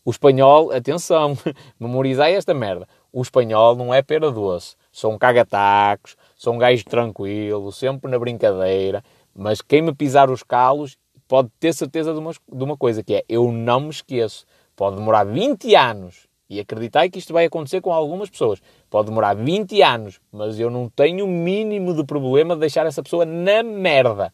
[0.03, 1.37] O espanhol, atenção,
[1.79, 2.87] memorizai esta merda.
[3.11, 4.75] O espanhol não é pera doce.
[5.05, 9.03] Um cagatacos, sou um gajo tranquilo, sempre na brincadeira.
[9.35, 13.15] Mas quem me pisar os calos pode ter certeza de uma, de uma coisa, que
[13.15, 14.45] é eu não me esqueço.
[14.75, 16.27] Pode demorar 20 anos.
[16.49, 18.59] E acreditai que isto vai acontecer com algumas pessoas.
[18.89, 23.03] Pode demorar 20 anos, mas eu não tenho o mínimo de problema de deixar essa
[23.03, 24.33] pessoa na merda.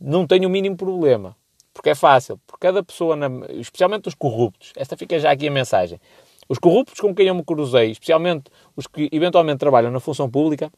[0.00, 1.36] Não tenho o mínimo problema.
[1.72, 2.38] Porque é fácil.
[2.46, 3.28] Por cada pessoa, na...
[3.50, 6.00] especialmente os corruptos, esta fica já aqui a mensagem.
[6.48, 10.70] Os corruptos com quem eu me cruzei, especialmente os que eventualmente trabalham na função pública,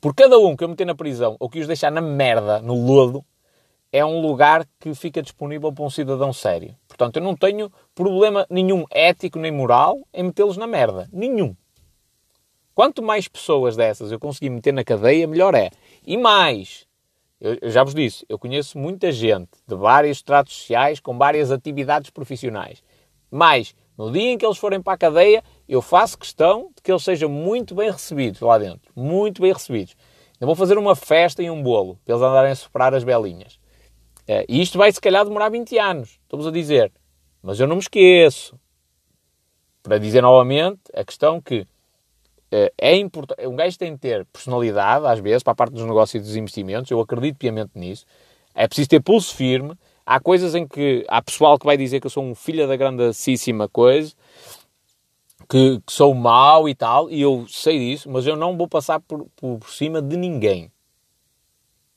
[0.00, 2.74] por cada um que eu meter na prisão ou que os deixar na merda, no
[2.74, 3.24] lodo,
[3.90, 6.74] é um lugar que fica disponível para um cidadão sério.
[6.88, 11.08] Portanto, eu não tenho problema nenhum ético nem moral em metê-los na merda.
[11.12, 11.56] Nenhum.
[12.74, 15.70] Quanto mais pessoas dessas eu conseguir meter na cadeia, melhor é.
[16.04, 16.83] E mais,
[17.44, 21.52] eu, eu, já vos disse, eu conheço muita gente de vários estratos sociais com várias
[21.52, 22.82] atividades profissionais.
[23.30, 26.90] Mas, no dia em que eles forem para a cadeia, eu faço questão de que
[26.90, 28.90] eles sejam muito bem recebidos lá dentro.
[28.96, 29.94] Muito bem recebidos.
[30.40, 33.58] Eu vou fazer uma festa e um bolo para eles andarem a soprar as belinhas.
[34.26, 36.18] É, e isto vai, se calhar, demorar 20 anos.
[36.22, 36.90] Estamos a dizer.
[37.42, 38.58] Mas eu não me esqueço.
[39.82, 41.66] Para dizer novamente, a questão que eh,
[42.78, 43.46] é importante.
[43.46, 46.36] Um gajo tem de ter personalidade, às vezes, para a parte dos negócios e dos
[46.36, 46.90] investimentos.
[46.90, 48.06] Eu acredito piamente nisso.
[48.54, 49.76] É preciso ter pulso firme.
[50.06, 52.76] Há coisas em que há pessoal que vai dizer que eu sou um filho da
[52.76, 54.12] grandíssima coisa,
[55.48, 59.00] que, que, sou mau e tal, e eu sei disso, mas eu não vou passar
[59.00, 60.70] por, por, por cima de ninguém.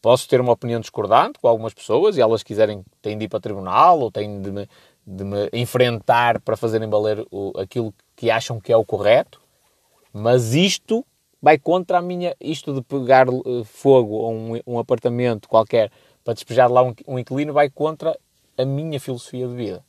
[0.01, 3.41] Posso ter uma opinião discordante com algumas pessoas e elas quiserem, têm de ir para
[3.41, 4.69] tribunal ou têm de me,
[5.05, 9.41] de me enfrentar para fazerem valer o, aquilo que acham que é o correto.
[10.13, 11.05] Mas isto
[11.41, 12.35] vai contra a minha.
[12.39, 15.91] Isto de pegar uh, fogo a um, um, apartamento qualquer
[16.23, 18.17] para despejar lá um, um inquilino vai contra
[18.57, 19.83] a minha filosofia de vida.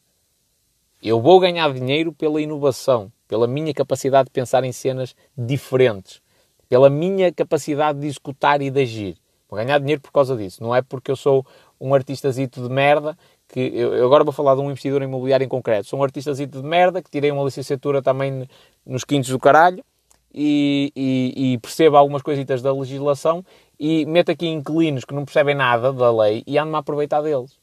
[1.03, 6.21] Eu vou ganhar dinheiro pela inovação, pela minha capacidade de pensar em cenas diferentes,
[6.69, 9.17] pela minha capacidade de executar e de agir.
[9.49, 10.63] Vou ganhar dinheiro por causa disso.
[10.63, 11.47] Não é porque eu sou
[11.81, 13.17] um artistazito de merda
[13.47, 15.87] que eu, eu, agora vou falar de um investidor imobiliário em concreto.
[15.87, 18.47] Sou um artistazito de merda que tirei uma licenciatura também
[18.85, 19.83] nos quintos do caralho
[20.33, 23.45] e, e, e percebo algumas coisitas da legislação
[23.79, 27.59] e meto aqui inquilinos que não percebem nada da lei e ando-me a aproveitar deles.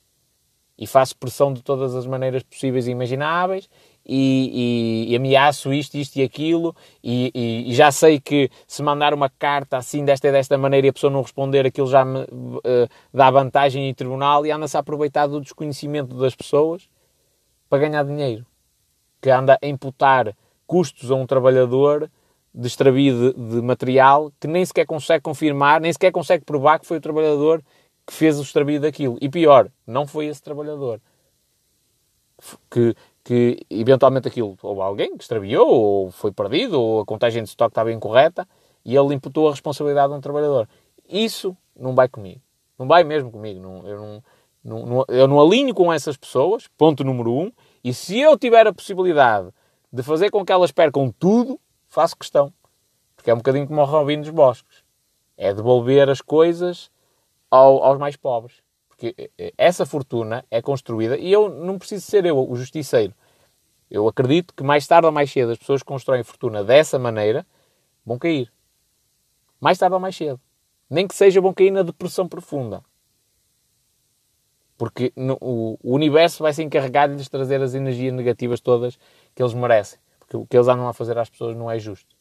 [0.77, 3.69] E faço pressão de todas as maneiras possíveis e imagináveis
[4.05, 9.13] e, e, e ameaço isto, isto e aquilo e, e, já sei que se mandar
[9.13, 12.19] uma carta assim desta e desta maneira e a pessoa não responder, aquilo já me
[12.19, 12.61] uh,
[13.13, 16.89] dá vantagem em tribunal e anda-se a aproveitar do desconhecimento das pessoas
[17.69, 18.45] para ganhar dinheiro.
[19.21, 20.35] Que anda a imputar
[20.67, 22.09] custos a um trabalhador
[22.55, 26.87] de extravio de, de, material que nem sequer consegue confirmar, nem sequer consegue provar que
[26.87, 27.61] foi o trabalhador
[28.07, 29.17] que fez o extravio daquilo.
[29.19, 31.01] E pior, não foi esse trabalhador.
[32.69, 37.49] Que, que eventualmente aquilo, ou alguém que extraviou, ou foi perdido, ou a contagem de
[37.49, 38.47] estoque estava incorreta,
[38.85, 40.69] e ele imputou a responsabilidade a um trabalhador.
[41.09, 42.41] Isso não vai comigo.
[42.77, 43.59] Não vai mesmo comigo.
[43.59, 44.21] Não, eu,
[44.63, 47.51] não, não, eu não alinho com essas pessoas, ponto número um,
[47.83, 49.49] e se eu tiver a possibilidade
[49.91, 51.59] de fazer com que elas percam tudo,
[51.95, 52.53] faço questão.
[53.15, 54.83] Porque é um bocadinho como o Robin dos Bosques.
[55.37, 56.91] É devolver as coisas
[57.49, 58.61] ao, aos mais pobres.
[58.89, 63.13] Porque eh, eh, essa fortuna é construída, e eu não preciso ser eu o justiceiro.
[63.89, 67.45] Eu acredito que mais tarde ou mais cedo as pessoas que constroem fortuna dessa maneira
[68.05, 68.51] vão cair.
[69.59, 70.39] Mais tarde ou mais cedo.
[70.89, 72.83] Nem que seja vão cair na depressão profunda.
[74.77, 78.97] Porque no, o, o universo vai se encarregar de lhes trazer as energias negativas todas
[79.33, 79.99] que eles merecem.
[80.25, 82.15] Porque o que eles andam a fazer às pessoas não é justo.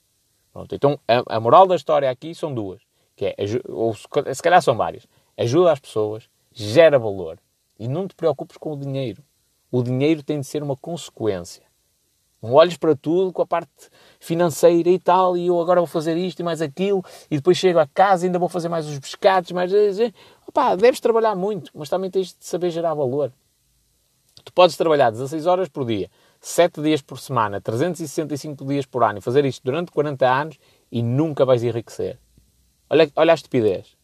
[0.52, 2.82] Pronto, então, a, a, moral da história aqui são duas.
[3.16, 3.36] Que é,
[3.68, 5.06] ou se calhar são várias.
[5.36, 7.38] Ajuda as pessoas, gera valor.
[7.78, 9.22] E não te preocupes com o dinheiro.
[9.70, 11.64] O dinheiro tem de ser uma consequência.
[12.44, 13.70] Não olhes para tudo com a parte
[14.20, 17.78] financeira e tal, e eu agora vou fazer isto e mais aquilo, e depois chego
[17.78, 19.72] a casa e ainda vou fazer mais os pescados, mais...
[20.46, 23.32] Opa, deves trabalhar muito, mas também tens de saber gerar valor.
[24.44, 26.10] Tu podes trabalhar 16 horas por dia,
[26.46, 30.58] 7 dias por semana, 365 dias por ano e fazer isto durante 40 anos
[30.92, 32.18] e nunca vais enriquecer.
[32.90, 33.96] Olha, olha a estupidez.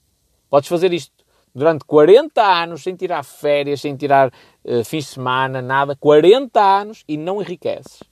[0.49, 1.13] Podes fazer isto
[1.55, 4.33] durante 40 anos, sem tirar férias, sem tirar
[4.65, 8.03] uh, fins de semana, nada, 40 anos e não enriqueces.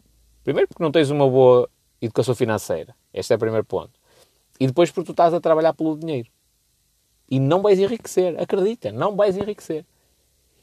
[0.44, 1.66] Primeiro porque não tens uma boa
[1.98, 2.94] educação financeira.
[3.14, 3.98] Este é o primeiro ponto.
[4.60, 6.28] E depois porque tu estás a trabalhar pelo dinheiro.
[7.30, 8.38] E não vais enriquecer.
[8.38, 9.86] Acredita, não vais enriquecer.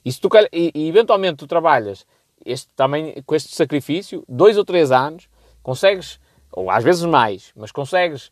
[0.06, 2.06] E, se tu, e, e eventualmente tu trabalhas
[2.44, 5.30] este, também com este sacrifício, dois ou três anos,
[5.62, 6.20] consegues,
[6.52, 8.32] ou às vezes mais, mas consegues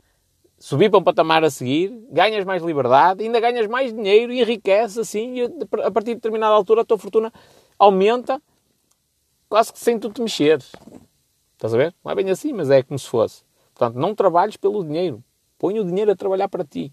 [0.58, 4.97] subir para um patamar a seguir, ganhas mais liberdade, ainda ganhas mais dinheiro e enriqueces
[4.97, 5.43] assim, e
[5.84, 7.34] a partir de determinada altura a tua fortuna
[7.78, 8.41] aumenta
[9.49, 10.72] quase que sem tu te mexeres.
[11.54, 11.93] Estás a ver?
[12.04, 13.43] Não é bem assim, mas é como se fosse.
[13.76, 15.24] Portanto, não trabalhes pelo dinheiro.
[15.60, 16.91] Põe o dinheiro a trabalhar para ti.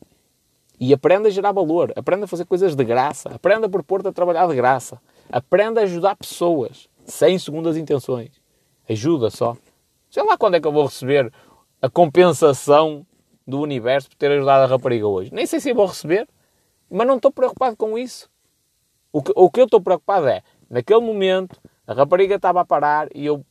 [0.79, 1.93] E aprenda a gerar valor.
[1.97, 3.31] Aprenda a fazer coisas de graça.
[3.31, 5.01] Aprenda a propor-te a trabalhar de graça.
[5.31, 6.90] Aprenda a ajudar pessoas.
[7.11, 8.31] Sem segundas intenções.
[8.89, 9.57] Ajuda só.
[10.09, 11.33] Sei lá quando é que eu vou receber
[11.83, 13.07] a compensação
[13.47, 15.33] do universo por ter ajudado a rapariga hoje.
[15.33, 16.29] Nem sei se vou receber.
[16.89, 18.29] Mas não estou preocupado com isso.
[19.13, 23.09] O que, o que eu estou preocupado é, naquele momento, a rapariga estava a parar
[23.15, 23.45] e eu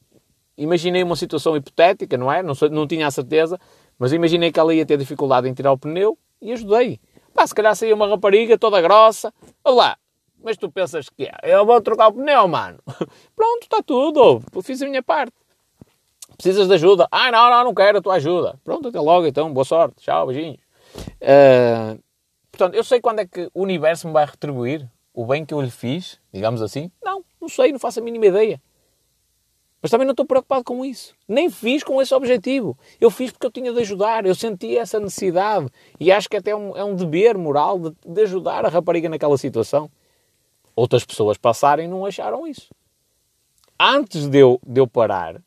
[0.57, 2.41] imaginei uma situação hipotética, não é?
[2.41, 3.59] Não, não tinha a certeza,
[3.97, 6.99] mas imaginei que ela ia ter dificuldade em tirar o pneu e ajudei.
[7.33, 9.33] Pá, se calhar saía uma rapariga toda grossa.
[9.63, 9.97] Olá,
[10.43, 11.33] mas tu pensas que é?
[11.43, 12.79] Eu vou trocar o pneu, mano.
[13.35, 14.41] Pronto, está tudo.
[14.63, 15.33] Fiz a minha parte.
[16.35, 17.07] Precisas de ajuda?
[17.11, 18.59] Ah, não, não, não quero a tua ajuda.
[18.63, 19.53] Pronto, até logo então.
[19.53, 20.01] Boa sorte.
[20.01, 20.59] Tchau, beijinhos.
[21.21, 22.01] Uh,
[22.51, 25.61] portanto, eu sei quando é que o universo me vai retribuir o bem que eu
[25.61, 26.89] lhe fiz, digamos assim.
[27.03, 28.61] Não, não sei, não faço a mínima ideia.
[29.81, 31.13] Mas também não estou preocupado com isso.
[31.27, 32.77] Nem fiz com esse objetivo.
[32.99, 34.25] Eu fiz porque eu tinha de ajudar.
[34.25, 35.67] Eu senti essa necessidade.
[35.99, 39.07] E acho que até é um, é um dever moral de, de, ajudar a rapariga
[39.07, 39.89] naquela situação.
[40.79, 42.69] Outras pessoas passarem não acharam isso.
[43.79, 45.41] Antes de eu, de eu parar,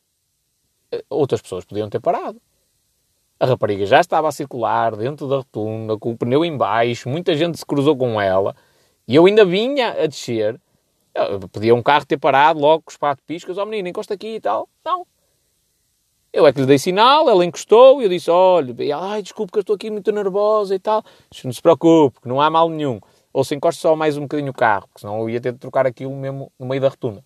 [0.91, 2.41] eh, outras pessoas podiam ter parado.
[3.39, 7.35] A rapariga já estava a circular dentro da rotunda, com o pneu em baixo, muita
[7.35, 8.55] gente se cruzou com ela.
[9.09, 10.61] E eu ainda vinha a descer
[11.51, 14.37] Podia um carro ter parado logo com os quatro piscas, ó oh, menino, encosta aqui
[14.37, 14.68] e tal.
[14.85, 15.07] Não.
[16.33, 19.59] Eu é que lhe dei sinal, ela encostou e eu disse, olha, ai, desculpe que
[19.59, 21.05] eu estou aqui muito nervosa e tal.
[21.45, 23.01] Não se preocupe, que não há mal nenhum.
[23.33, 25.59] Ou se encosta só mais um bocadinho o carro, porque senão eu ia ter de
[25.59, 27.24] trocar aquilo mesmo no meio da rotunda.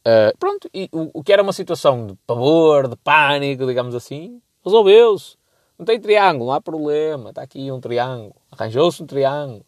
[0.00, 4.40] Uh, pronto, e o, o, que era uma situação de pavor, de pânico, digamos assim,
[4.64, 5.36] resolveu-se.
[5.78, 8.34] Não tem triângulo, não há problema, está aqui um triângulo.
[8.50, 9.64] Arranjou-se um triângulo.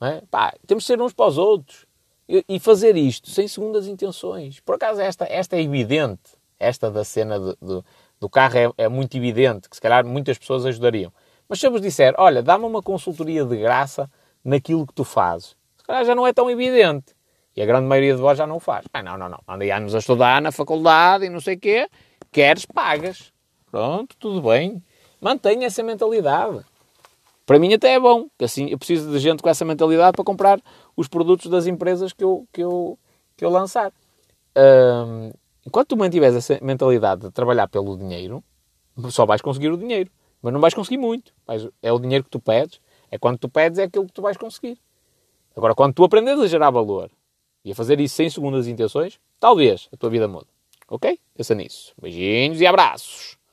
[0.00, 0.22] É?
[0.30, 1.86] Pá, temos de ser uns para os outros.
[2.28, 4.60] E, e, fazer isto sem segundas intenções.
[4.60, 6.36] Por acaso esta, esta é evidente.
[6.58, 7.84] Esta da cena do, do,
[8.18, 11.12] do carro é, é, muito evidente, que se calhar muitas pessoas ajudariam.
[11.48, 14.10] Mas se eu vos disser, olha, dá-me uma consultoria de graça
[14.44, 17.14] naquilo que tu fazes, se calhar já não é tão evidente.
[17.56, 18.84] E a grande maioria de vós já não o faz.
[18.92, 19.40] Ah, não, não, não.
[19.48, 21.88] Andei anos a estudar na faculdade e não sei o quê.
[22.30, 23.32] Queres, pagas.
[23.70, 24.82] Pronto, tudo bem.
[25.20, 26.60] Mantenha essa mentalidade.
[27.46, 30.60] Para mim até é bom, assim eu preciso de gente com essa mentalidade para comprar
[30.96, 32.98] os produtos das empresas que eu, que eu,
[33.36, 33.92] que eu lançar.
[35.64, 38.42] Enquanto tu mantiveres essa mentalidade de trabalhar pelo dinheiro,
[39.08, 40.10] só vais conseguir o dinheiro.
[40.42, 41.32] Mas não vais conseguir muito.
[41.82, 42.80] É o dinheiro que tu pedes.
[43.10, 44.78] É quando tu pedes, é aquilo que tu vais conseguir.
[45.56, 47.10] Agora, quando tu aprendes a gerar valor
[47.64, 50.46] e a fazer isso sem segundas intenções, talvez a tua vida mude.
[50.88, 51.18] Ok?
[51.34, 51.94] Pensa nisso.
[52.00, 53.35] Beijinhos e abraços.